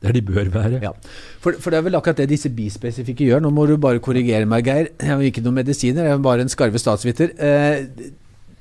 der, 0.04 0.14
de, 0.14 0.22
bør 0.22 0.54
være. 0.54 0.84
Ja. 0.86 0.94
For, 1.42 1.58
for, 1.58 1.74
det 1.74 1.82
er 1.82 1.90
vel 1.90 1.98
akkurat 1.98 2.22
det 2.22 2.30
disse 2.30 2.54
bispesifikke 2.54 3.26
gjør. 3.26 3.42
Nå 3.42 3.50
må 3.56 3.66
du 3.66 3.80
bare 3.82 4.04
korrigere 4.04 4.46
meg, 4.46 4.70
Geir. 4.70 4.94
Jeg 4.94 5.10
har 5.10 5.26
ikke 5.26 5.42
noen 5.42 5.64
medisiner, 5.64 6.06
jeg 6.06 6.20
er 6.20 6.26
bare 6.30 6.46
en 6.46 6.54
skarve 6.54 6.78
statsviter. 6.78 7.34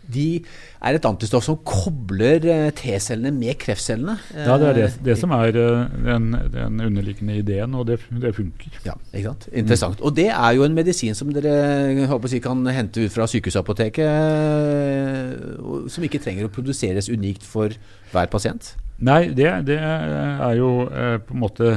De 0.08 0.26
er 0.38 0.96
et 0.96 1.06
antistoff 1.08 1.44
som 1.44 1.58
kobler 1.66 2.44
eh, 2.48 2.68
T-cellene 2.76 3.32
med 3.34 3.58
kreftcellene. 3.60 4.16
Ja, 4.32 4.56
det 4.60 4.70
er 4.70 4.78
det, 4.78 4.88
det 5.04 5.16
som 5.20 5.32
er 5.36 5.58
eh, 5.58 5.96
den, 6.06 6.30
den, 6.54 6.80
underliggende 6.86 7.38
ideen, 7.42 7.76
og 7.76 7.88
det, 7.90 7.98
det, 8.22 8.32
funker. 8.36 8.80
Ja, 8.86 8.96
ikke 9.12 9.26
sant? 9.28 9.48
Interessant. 9.52 10.00
Og 10.00 10.16
det 10.16 10.28
er 10.32 10.50
jo 10.56 10.64
en 10.66 10.76
medisin 10.76 11.16
som 11.18 11.32
dere 11.34 12.06
håper 12.08 12.32
jeg, 12.32 12.44
kan 12.44 12.64
hente 12.72 13.04
ut 13.04 13.14
fra 13.14 13.28
sykehusapoteket, 13.28 14.04
eh, 14.08 15.88
som 15.92 16.06
ikke 16.06 16.22
trenger 16.24 16.48
å 16.48 16.52
produseres 16.52 17.10
unikt 17.12 17.44
for 17.46 17.74
hver 18.12 18.30
pasient? 18.32 18.74
Nei, 19.04 19.28
det, 19.30 19.50
det 19.68 19.76
er 19.78 20.54
jo 20.58 20.70
på 20.88 21.34
en 21.36 21.42
måte 21.44 21.68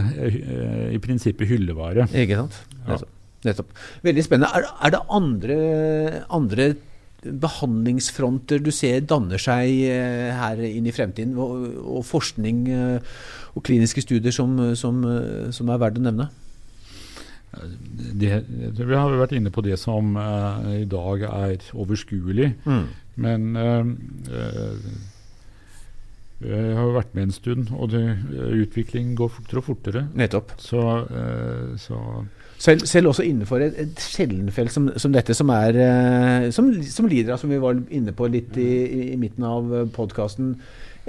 i 0.89 0.98
prinsippet 1.04 1.52
hyllevare. 1.52 2.08
Ikke 2.17 2.39
sant. 2.39 2.56
Ja. 2.88 2.98
Nettopp. 3.46 3.76
Veldig 4.06 4.24
spennende. 4.26 4.50
Er, 4.58 4.65
er 4.86 4.94
det 4.94 5.02
andre, 5.17 5.58
andre 6.34 6.65
behandlingsfronter 7.21 8.62
du 8.63 8.71
ser 8.73 9.03
danner 9.05 9.41
seg 9.41 9.69
eh, 9.86 10.31
her 10.34 10.62
inn 10.65 10.88
i 10.89 10.93
fremtiden, 10.95 11.38
og, 11.38 12.01
forskning 12.07 12.63
eh, 12.73 13.17
og 13.53 13.65
kliniske 13.67 14.03
studier 14.05 14.34
som, 14.34 14.57
som, 14.79 15.03
som 15.53 15.69
er 15.69 15.81
verdt 15.81 15.99
å 16.01 16.05
nevne? 16.07 16.29
Det, 17.51 18.31
vi 18.47 18.95
har 18.95 19.17
vært 19.19 19.36
inne 19.36 19.51
på 19.51 19.63
det 19.65 19.75
som 19.79 20.15
i 20.71 20.86
dag 20.88 21.25
er 21.27 21.65
overskuelig. 21.75 22.53
Mm. 22.63 22.86
Men 23.19 23.49
uh, 23.60 23.84
jeg 26.47 26.77
har 26.77 26.88
jo 26.88 26.95
vært 26.95 27.12
med 27.17 27.27
en 27.27 27.36
stund, 27.36 27.73
og 27.75 27.91
det, 27.91 28.05
utviklingen 28.63 29.17
går 29.19 29.34
fortere 29.36 29.60
og 29.60 29.67
fortere. 29.67 30.05
Nettopp. 30.15 30.55
Så, 30.63 30.79
så 31.84 31.99
selv, 32.62 32.86
selv, 32.89 33.12
også 33.12 33.26
innenfor 33.26 33.63
et, 33.65 33.78
et 33.82 34.06
sjeldenfelt 34.06 34.74
som, 34.74 34.88
som, 35.02 35.13
dette, 35.13 35.36
som, 35.38 35.50
er, 35.56 35.78
uh, 35.82 36.47
som, 36.54 36.69
som, 36.86 37.10
lider 37.10 37.36
av, 37.36 37.41
som 37.41 37.52
vi 37.52 37.60
var 37.62 37.80
inne 37.93 38.13
på 38.15 38.30
litt 38.32 38.58
i, 38.62 38.71
i 39.12 39.19
midten 39.19 39.45
av 39.47 39.76
eh, 39.76 39.88
podkasten, 39.93 40.56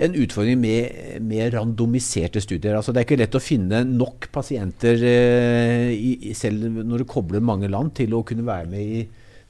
en 0.03 0.15
utfordring 0.17 0.57
med, 0.61 1.19
med, 1.21 1.51
randomiserte 1.53 2.41
studier. 2.41 2.79
Altså, 2.79 2.95
det 2.95 3.03
er 3.03 3.09
ikke 3.09 3.21
lett 3.21 3.37
å 3.37 3.45
finne 3.45 3.83
nok 3.89 4.31
pasienter, 4.35 5.05
uh, 5.05 5.91
i, 5.93 6.33
selv 6.39 6.81
når 6.81 7.05
du 7.05 7.11
kobler 7.11 7.45
mange 7.45 7.71
land, 7.73 7.93
til 8.01 8.17
å 8.17 8.25
kunne 8.27 8.49
være 8.49 8.73
med 8.73 8.97
i 9.01 9.03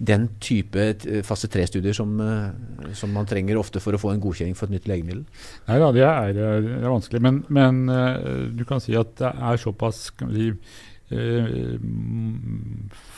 den 0.03 0.25
type 0.43 0.83
fase 1.23 1.47
tre-studier 1.47 1.95
som, 1.95 2.17
som, 2.99 3.13
man 3.15 3.29
trenger 3.31 3.61
ofte 3.61 3.79
for 3.79 3.95
å 3.95 4.01
få 4.03 4.11
en 4.11 4.23
godkjenning 4.25 4.57
for 4.59 4.67
et 4.67 4.75
nytt 4.75 4.89
legemiddel? 4.91 5.21
Nei 5.69 5.77
da, 5.79 5.91
det 5.95 6.03
er, 6.03 6.33
det 6.35 6.73
er 6.81 6.89
vanskelig. 6.91 7.21
Men, 7.23 7.39
men 7.55 7.85
du 8.59 8.65
kan 8.67 8.83
si 8.83 8.97
at 8.99 9.15
det 9.21 9.31
er 9.31 9.63
såpass 9.63 10.09
Eh, 10.19 10.92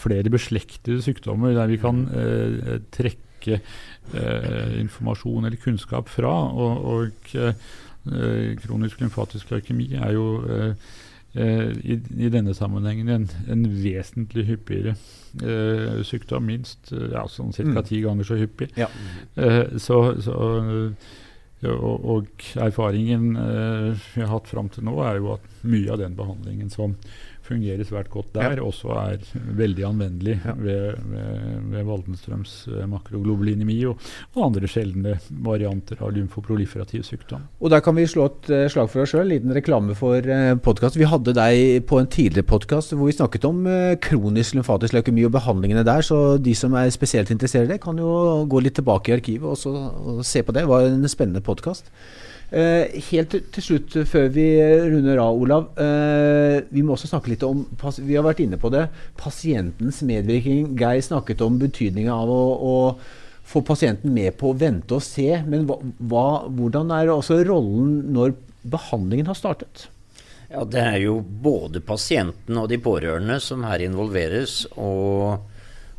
flere 0.02 0.32
beslektede 0.32 1.02
sykdommer 1.04 1.54
der 1.56 1.70
vi 1.70 1.78
kan 1.82 2.04
eh, 2.10 2.76
trekke 2.94 3.60
eh, 3.60 4.74
informasjon 4.80 5.48
eller 5.48 5.60
kunnskap 5.62 6.12
fra. 6.12 6.34
Og, 6.52 6.84
og 6.84 7.34
kronisk 8.60 9.00
lymfatisk 9.00 9.48
leukemi 9.54 9.86
er 9.96 10.10
jo 10.12 10.26
i, 11.34 11.94
i, 11.96 12.28
denne 12.28 12.52
sammenhengen 12.54 13.08
en, 13.08 13.24
en 13.48 13.62
vesentlig 13.80 14.44
hyppigere 14.50 14.92
sykdom, 16.04 16.44
minst 16.44 16.92
ja, 16.92 17.24
sånn 17.32 17.56
ca. 17.56 17.64
Mm. 17.64 17.80
ti 17.88 18.02
ganger 18.04 18.28
så 18.28 18.36
hyppig. 18.38 18.68
Ja. 18.76 18.90
Så, 19.80 20.02
så 20.20 20.36
og, 21.72 22.08
og, 22.14 22.48
erfaringen 22.60 23.34
uh, 23.36 23.92
vi 24.14 24.22
har 24.22 24.32
hatt 24.32 24.50
fram 24.50 24.70
til 24.72 24.86
nå, 24.86 24.96
er 25.04 25.20
jo 25.20 25.34
at 25.36 25.62
mye 25.64 25.92
av 25.94 26.02
den 26.02 26.18
behandlingen 26.18 26.72
som 26.72 26.98
fungerer 27.44 27.84
svært 27.84 28.08
godt 28.08 28.30
der, 28.32 28.54
ja. 28.56 28.64
også 28.64 28.94
er 28.96 29.24
veldig 29.58 29.84
anvendelig 29.84 30.38
ja. 30.38 30.54
ved, 30.56 30.94
ved, 31.10 31.58
ved 31.74 31.84
Waldenstrøms 31.84 32.54
eh, 32.70 32.86
makroglobulinemi 32.88 33.76
og, 33.90 34.00
og, 34.32 34.38
andre 34.46 34.70
sjeldne 34.70 35.18
varianter 35.44 36.00
av 36.00 36.14
lymfoproliferativ 36.16 37.04
sykdom. 37.04 37.44
Og 37.60 37.72
Der 37.74 37.82
kan 37.84 37.98
vi 37.98 38.06
slå 38.08 38.30
et 38.30 38.48
uh, 38.48 38.64
slag 38.72 38.88
for 38.88 39.04
oss 39.04 39.12
sjøl, 39.12 39.28
liten 39.28 39.52
reklame 39.52 39.96
for 39.98 40.24
podkast. 40.64 40.96
Vi 40.96 41.08
hadde 41.08 41.34
deg 41.36 41.84
på 41.88 42.00
en 42.00 42.08
tidligere 42.08 42.48
podkast 42.48 42.94
hvor 42.96 43.10
vi 43.10 43.16
snakket 43.18 43.44
om 43.44 43.60
kronisk 44.04 44.56
lymfatisk 44.56 44.96
leukemi 44.96 45.26
og 45.28 45.34
behandlingene 45.36 45.84
der, 45.84 46.00
så 46.06 46.38
de 46.40 46.56
som 46.56 46.72
er 46.80 46.88
spesielt 46.94 47.32
interessert 47.34 47.68
i 47.68 47.74
det, 47.74 47.82
kan 47.84 48.00
jo 48.00 48.44
gå 48.48 48.64
litt 48.64 48.78
tilbake 48.80 49.12
i 49.12 49.18
arkivet 49.18 49.52
og, 49.52 49.60
så, 49.60 49.74
og 50.00 50.24
se 50.24 50.40
på 50.40 50.54
det. 50.56 50.64
Det 50.64 50.72
var 50.72 50.88
en 50.88 51.12
spennende 51.12 51.44
podkast. 51.44 51.53
Uh, 52.54 52.86
helt 53.08 53.32
til, 53.34 53.64
slutt, 53.64 53.96
før 54.06 54.28
vi 54.34 54.46
runder 54.90 55.18
av, 55.18 55.38
Olav. 55.42 55.70
Uh, 55.78 56.60
vi 56.70 56.84
må 56.86 56.94
også 56.94 57.10
snakke 57.10 57.32
litt 57.32 57.42
om 57.46 57.64
Vi 57.98 58.14
har 58.14 58.26
vært 58.26 58.44
inne 58.44 58.60
på 58.60 58.70
det. 58.74 58.86
Pasientens 59.18 60.02
medvirkning. 60.06 60.74
Geir 60.78 61.02
snakket 61.02 61.42
om 61.42 61.58
betydninga 61.62 62.14
av 62.14 62.30
å, 62.30 62.42
å, 62.54 62.76
få 63.44 63.64
pasienten 63.66 64.12
med 64.14 64.36
på 64.40 64.52
å 64.52 64.58
vente 64.60 64.96
og 64.96 65.02
se. 65.04 65.30
Men 65.48 65.66
hva, 65.68 65.80
hva, 65.98 66.28
hvordan 66.46 66.94
er 66.94 67.12
også 67.12 67.42
rollen 67.48 68.14
når 68.14 68.36
behandlingen 68.70 69.28
har 69.30 69.38
startet? 69.38 69.88
Ja, 70.54 70.62
Det 70.64 70.80
er 70.80 71.00
jo 71.02 71.18
både 71.20 71.82
pasienten 71.82 72.58
og 72.60 72.68
de 72.70 72.78
pårørende 72.78 73.40
som 73.42 73.64
her 73.66 73.82
involveres. 73.82 74.62
Og, 74.78 75.42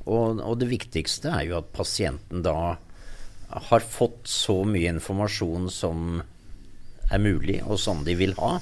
og, 0.06 0.40
og, 0.40 0.56
det 0.62 0.70
viktigste 0.72 1.34
er 1.34 1.50
jo 1.50 1.58
at 1.60 1.74
pasienten 1.76 2.46
da 2.46 2.78
har 3.56 3.80
fått 3.80 4.28
så 4.28 4.62
mye 4.68 4.92
informasjon 4.96 5.70
som 5.72 6.22
er 7.12 7.22
mulig, 7.22 7.62
og 7.64 7.80
som 7.80 8.04
de 8.06 8.16
vil 8.20 8.36
ha. 8.40 8.58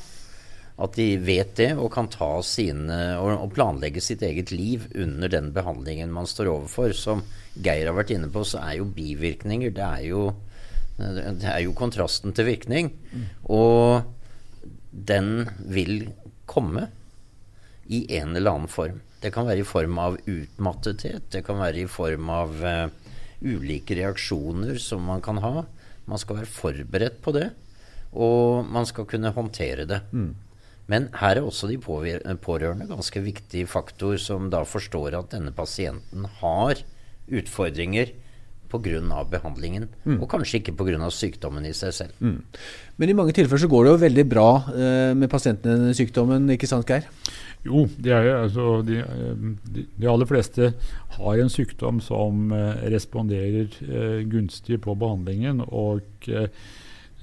At 0.84 0.95
de 0.97 1.19
vet 1.21 1.53
det 1.60 1.69
og 1.77 1.91
kan 1.93 2.10
ta 2.12 2.39
sine 2.45 2.97
og, 3.21 3.51
planlegge 3.53 4.01
sitt 4.01 4.23
eget 4.25 4.51
liv 4.51 4.88
under 4.97 5.29
den 5.29 5.51
behandlingen 5.53 6.13
man 6.13 6.29
står 6.29 6.49
overfor. 6.56 6.95
Som 6.97 7.23
Geir 7.53 7.89
har 7.89 7.97
vært 7.97 8.15
inne 8.15 8.32
på, 8.34 8.45
så 8.45 8.63
er 8.63 8.79
jo 8.79 8.89
bivirkninger 8.89 9.73
det 9.73 9.86
er 9.86 10.08
jo, 10.10 10.25
det 10.97 11.49
er 11.49 11.62
jo 11.65 11.77
kontrasten 11.77 12.34
til 12.34 12.49
virkning. 12.49 12.91
Og 13.53 14.01
den 14.93 15.47
vil 15.73 16.10
komme 16.49 16.88
i 17.89 18.06
en 18.17 18.36
eller 18.36 18.58
annen 18.58 18.71
form. 18.71 19.01
Det 19.21 19.32
kan 19.34 19.47
være 19.47 19.63
i 19.63 19.67
form 19.67 19.97
av 20.01 20.17
utmattethet, 20.19 21.29
det 21.32 21.45
kan 21.47 21.62
være 21.62 21.86
i 21.86 21.89
form 21.89 22.29
av 22.34 22.58
uh, 22.60 23.02
ulike 23.43 23.97
reaksjoner 23.99 24.79
som 24.82 25.03
man 25.08 25.21
kan 25.23 25.41
ha. 25.43 25.65
Man 26.10 26.19
skal 26.19 26.41
være 26.41 26.51
forberedt 26.51 27.21
på 27.23 27.36
det, 27.36 27.49
og 28.13 28.65
man 28.67 28.88
skal 28.89 29.08
kunne 29.10 29.34
håndtere 29.36 29.88
det. 29.89 30.01
Mm. 30.12 30.34
Men 30.91 31.08
her 31.15 31.39
er 31.39 31.45
også 31.45 31.69
de 31.71 31.77
pårørende 31.79 32.89
ganske 32.89 33.23
viktig 33.23 33.67
faktor, 33.71 34.17
som 34.19 34.49
da 34.51 34.65
forstår 34.67 35.15
at 35.15 35.32
denne 35.32 35.53
pasienten 35.56 36.27
har 36.41 36.84
utfordringer 37.32 38.12
pga. 38.73 39.23
behandlingen, 39.29 39.88
mm. 40.03 40.17
og 40.21 40.29
kanskje 40.29 40.60
ikke 40.60 40.73
pga. 40.73 41.10
sykdommen 41.12 41.65
i 41.65 41.73
seg 41.73 41.93
selv. 41.93 42.13
Mm. 42.19 42.41
Men 42.97 43.10
i 43.10 43.13
mange 43.13 43.34
tilfeller 43.34 43.62
så 43.62 43.69
går 43.69 43.84
det 43.84 43.91
jo 43.91 44.03
veldig 44.03 44.25
bra 44.29 44.49
eh, 44.73 45.13
med 45.13 45.29
pasientene 45.29 45.91
i 45.91 45.97
sykdommen, 45.97 46.49
ikke 46.49 46.67
sant 46.67 46.88
Geir? 46.89 47.06
Jo, 47.63 47.86
de, 47.95 48.12
er, 48.12 48.30
altså, 48.36 48.82
de, 48.84 48.99
de, 49.71 49.86
de, 49.95 50.08
aller 50.12 50.28
fleste 50.28 50.73
har 51.15 51.39
en 51.39 51.52
sykdom 51.52 52.02
som 52.04 52.52
eh, 52.52 52.88
responderer 52.91 53.78
eh, 53.88 54.23
gunstig 54.28 54.82
på 54.84 54.97
behandlingen. 54.99 55.63
og 55.69 56.28
eh, 56.28 56.49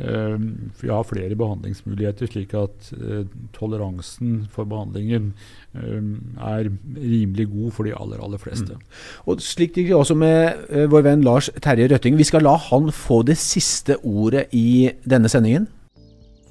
Ehm, 0.00 0.70
vi 0.80 0.88
har 0.88 1.04
flere 1.04 1.36
behandlingsmuligheter, 1.36 2.28
slik 2.30 2.54
at 2.56 2.92
eh, 2.96 3.26
toleransen 3.52 4.46
for 4.52 4.68
behandlingen 4.68 5.34
ehm, 5.76 6.14
er 6.40 6.70
rimelig 6.96 7.50
god 7.50 7.74
for 7.76 7.88
de 7.88 7.92
aller, 7.96 8.22
aller 8.24 8.40
fleste. 8.40 8.78
Mm. 8.78 8.86
Og 9.28 9.42
Slik 9.44 9.76
gikk 9.76 9.90
det 9.90 9.98
også 9.98 10.16
med 10.16 10.64
vår 10.92 11.04
venn 11.04 11.26
Lars 11.26 11.50
Terje 11.60 11.90
Røtting. 11.92 12.16
Vi 12.16 12.28
skal 12.28 12.46
la 12.46 12.56
han 12.70 12.88
få 12.94 13.20
det 13.28 13.36
siste 13.40 13.98
ordet 14.00 14.46
i 14.56 14.90
denne 15.04 15.28
sendingen. 15.28 15.68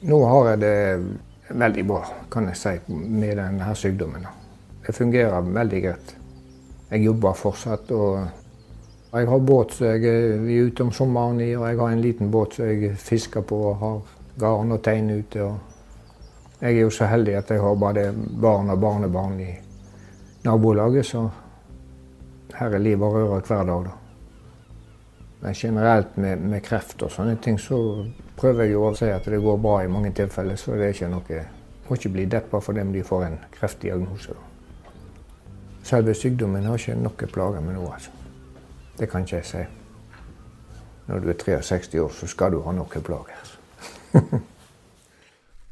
Nå 0.06 0.21
har 0.30 0.54
jeg 0.54 0.62
det 0.62 0.78
veldig 1.49 1.85
bra, 1.88 2.03
kan 2.31 2.47
jeg 2.49 2.57
si, 2.57 2.75
med 2.93 3.38
denne 3.38 3.75
sykdommen. 3.75 4.27
Det 4.85 4.95
fungerer 4.95 5.41
veldig 5.41 5.81
greit. 5.83 6.15
Jeg 6.89 7.03
jobber 7.03 7.33
fortsatt. 7.33 7.91
og 7.91 8.19
jeg 9.12 9.27
har 9.27 9.39
båt 9.39 9.71
som 9.73 9.88
jeg 9.88 10.05
er 10.05 10.65
ute 10.67 10.83
om 10.83 10.91
sommeren 10.91 11.41
i, 11.41 11.55
og 11.55 11.67
jeg 11.67 11.77
har 11.79 11.91
en 11.91 12.01
liten 12.01 12.31
båt 12.31 12.53
som 12.53 12.65
jeg 12.65 12.95
fisker 12.97 13.41
på 13.41 13.57
og 13.71 13.77
har 13.81 13.99
garn 14.39 14.71
og 14.71 14.83
tein 14.83 15.09
ute. 15.09 15.43
Og 15.43 15.57
jeg 16.62 16.75
er 16.75 16.81
jo 16.81 16.89
så 16.93 17.07
heldig 17.09 17.38
at 17.39 17.49
jeg 17.49 17.62
har 17.62 17.75
bare 17.75 18.12
barn 18.13 18.69
og 18.69 18.79
barnebarn 18.79 19.39
i 19.39 19.53
nabolaget, 20.45 21.05
så 21.05 21.29
her 22.59 22.75
er 22.75 22.83
liv 22.83 23.01
og 23.01 23.41
hver 23.47 23.63
dag. 23.65 23.83
da. 23.85 23.95
Men 25.41 25.53
generelt 25.53 26.17
med, 26.17 26.38
med, 26.38 26.62
kreft 26.62 27.01
og 27.03 27.12
sånne 27.12 27.38
ting, 27.41 27.59
så 27.59 28.05
prøver 28.39 28.69
jo 28.71 28.86
å 28.88 28.93
si 28.95 29.10
at 29.12 29.25
det 29.28 29.41
går 29.43 29.58
bra 29.62 29.80
i 29.84 29.91
mange 29.91 30.13
tilfeller. 30.15 30.56
Så 30.60 30.78
det 30.78 30.89
er 30.89 30.95
ikke 30.95 31.12
noe 31.13 31.47
Må 31.89 31.95
ikke 31.97 32.12
bli 32.13 32.25
deppa 32.30 32.60
fordi 32.62 32.84
de 32.93 33.02
får 33.04 33.23
en 33.25 33.38
kreftdiagnose. 33.49 34.36
Selve 35.89 36.13
sykdommen 36.13 36.67
har 36.69 36.78
ikke 36.78 36.99
noe 37.02 37.30
plager 37.34 37.63
med 37.65 37.73
nå, 37.80 37.88
altså. 37.89 38.12
Det 38.99 39.08
kan 39.10 39.25
ikke 39.25 39.39
jeg 39.39 39.47
si. 39.49 39.63
Når 41.08 41.23
du 41.23 41.32
er 41.32 41.62
63 41.65 41.99
år, 42.04 42.13
så 42.13 42.30
skal 42.30 42.54
du 42.54 42.62
ha 42.62 42.75
noe 42.78 43.02
plager. 43.02 43.58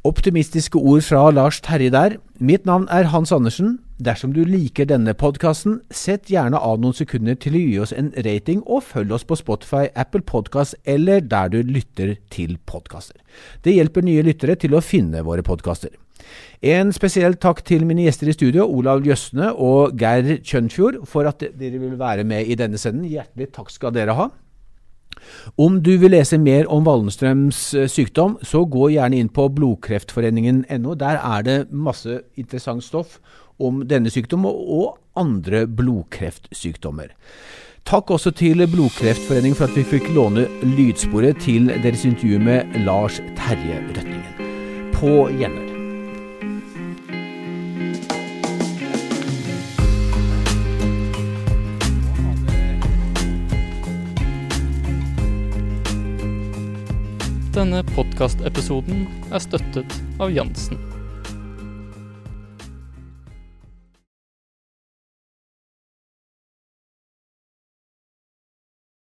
Optimistiske 0.08 0.80
ord 0.80 1.04
fra 1.04 1.26
Lars 1.36 1.58
Terje 1.60 1.92
der. 1.92 2.14
Mitt 2.40 2.64
navn 2.66 2.86
er 2.94 3.10
Hans 3.12 3.34
Andersen. 3.36 3.74
Dersom 4.00 4.32
du 4.32 4.44
liker 4.48 4.88
denne 4.88 5.12
podkasten, 5.18 5.82
sett 5.92 6.30
gjerne 6.32 6.62
av 6.64 6.78
noen 6.80 6.96
sekunder 6.96 7.36
til 7.36 7.58
å 7.58 7.64
gi 7.64 7.74
oss 7.84 7.92
en 7.98 8.14
rating, 8.24 8.62
og 8.64 8.86
følg 8.88 9.12
oss 9.18 9.26
på 9.28 9.36
Spotify, 9.36 9.90
Apple 10.00 10.24
Podkast 10.24 10.78
eller 10.88 11.20
der 11.20 11.52
du 11.52 11.60
lytter 11.60 12.14
til 12.32 12.56
podkaster. 12.70 13.20
Det 13.66 13.76
hjelper 13.76 14.06
nye 14.08 14.24
lyttere 14.24 14.56
til 14.56 14.78
å 14.78 14.84
finne 14.86 15.26
våre 15.28 15.44
podkaster. 15.44 15.92
En 16.64 16.94
spesiell 16.96 17.36
takk 17.42 17.66
til 17.68 17.84
mine 17.90 18.06
gjester 18.08 18.32
i 18.32 18.38
studio, 18.38 18.64
Olav 18.64 19.04
Jøsne 19.04 19.52
og 19.52 19.98
Geir 20.00 20.38
Kjønfjord, 20.40 21.02
for 21.10 21.28
at 21.28 21.44
dere 21.44 21.84
vil 21.84 22.00
være 22.00 22.24
med 22.24 22.48
i 22.48 22.56
denne 22.56 22.80
senden. 22.80 23.10
Hjertelig 23.12 23.52
takk 23.60 23.76
skal 23.76 23.98
dere 23.98 24.16
ha. 24.16 24.32
Om 25.58 25.82
du 25.84 25.96
vil 25.98 26.14
lese 26.14 26.38
mer 26.40 26.70
om 26.72 26.86
Wallenstrøms 26.88 27.62
eh, 27.74 27.90
sykdom, 27.92 28.38
så 28.46 28.64
gå 28.66 28.92
gjerne 28.96 29.20
inn 29.20 29.32
på 29.34 29.48
blodkreftforeningen.no. 29.58 30.96
Der 31.00 31.22
er 31.22 31.46
det 31.48 31.60
masse 31.72 32.22
interessant 32.38 32.86
stoff 32.86 33.20
om 33.60 33.82
denne 33.90 34.12
sykdommen 34.14 34.52
og 34.52 34.98
andre 35.18 35.66
blodkreftsykdommer. 35.68 37.16
Takk 37.88 38.12
også 38.12 38.34
til 38.36 38.66
Blodkreftforeningen 38.68 39.56
for 39.56 39.70
at 39.70 39.78
vi 39.78 39.86
fikk 39.88 40.10
låne 40.12 40.44
lydsporet 40.76 41.40
til 41.46 41.72
deres 41.86 42.04
intervju 42.06 42.42
med 42.44 42.76
Lars 42.84 43.22
Terje 43.40 43.80
Røtningen. 43.88 44.92
På 44.92 45.30
gjenhør. 45.32 45.67
Denne 57.58 57.80
podkastepisoden 57.96 59.08
er 59.34 59.42
støttet 59.42 59.96
av 60.22 60.30
Jansen. 60.30 60.78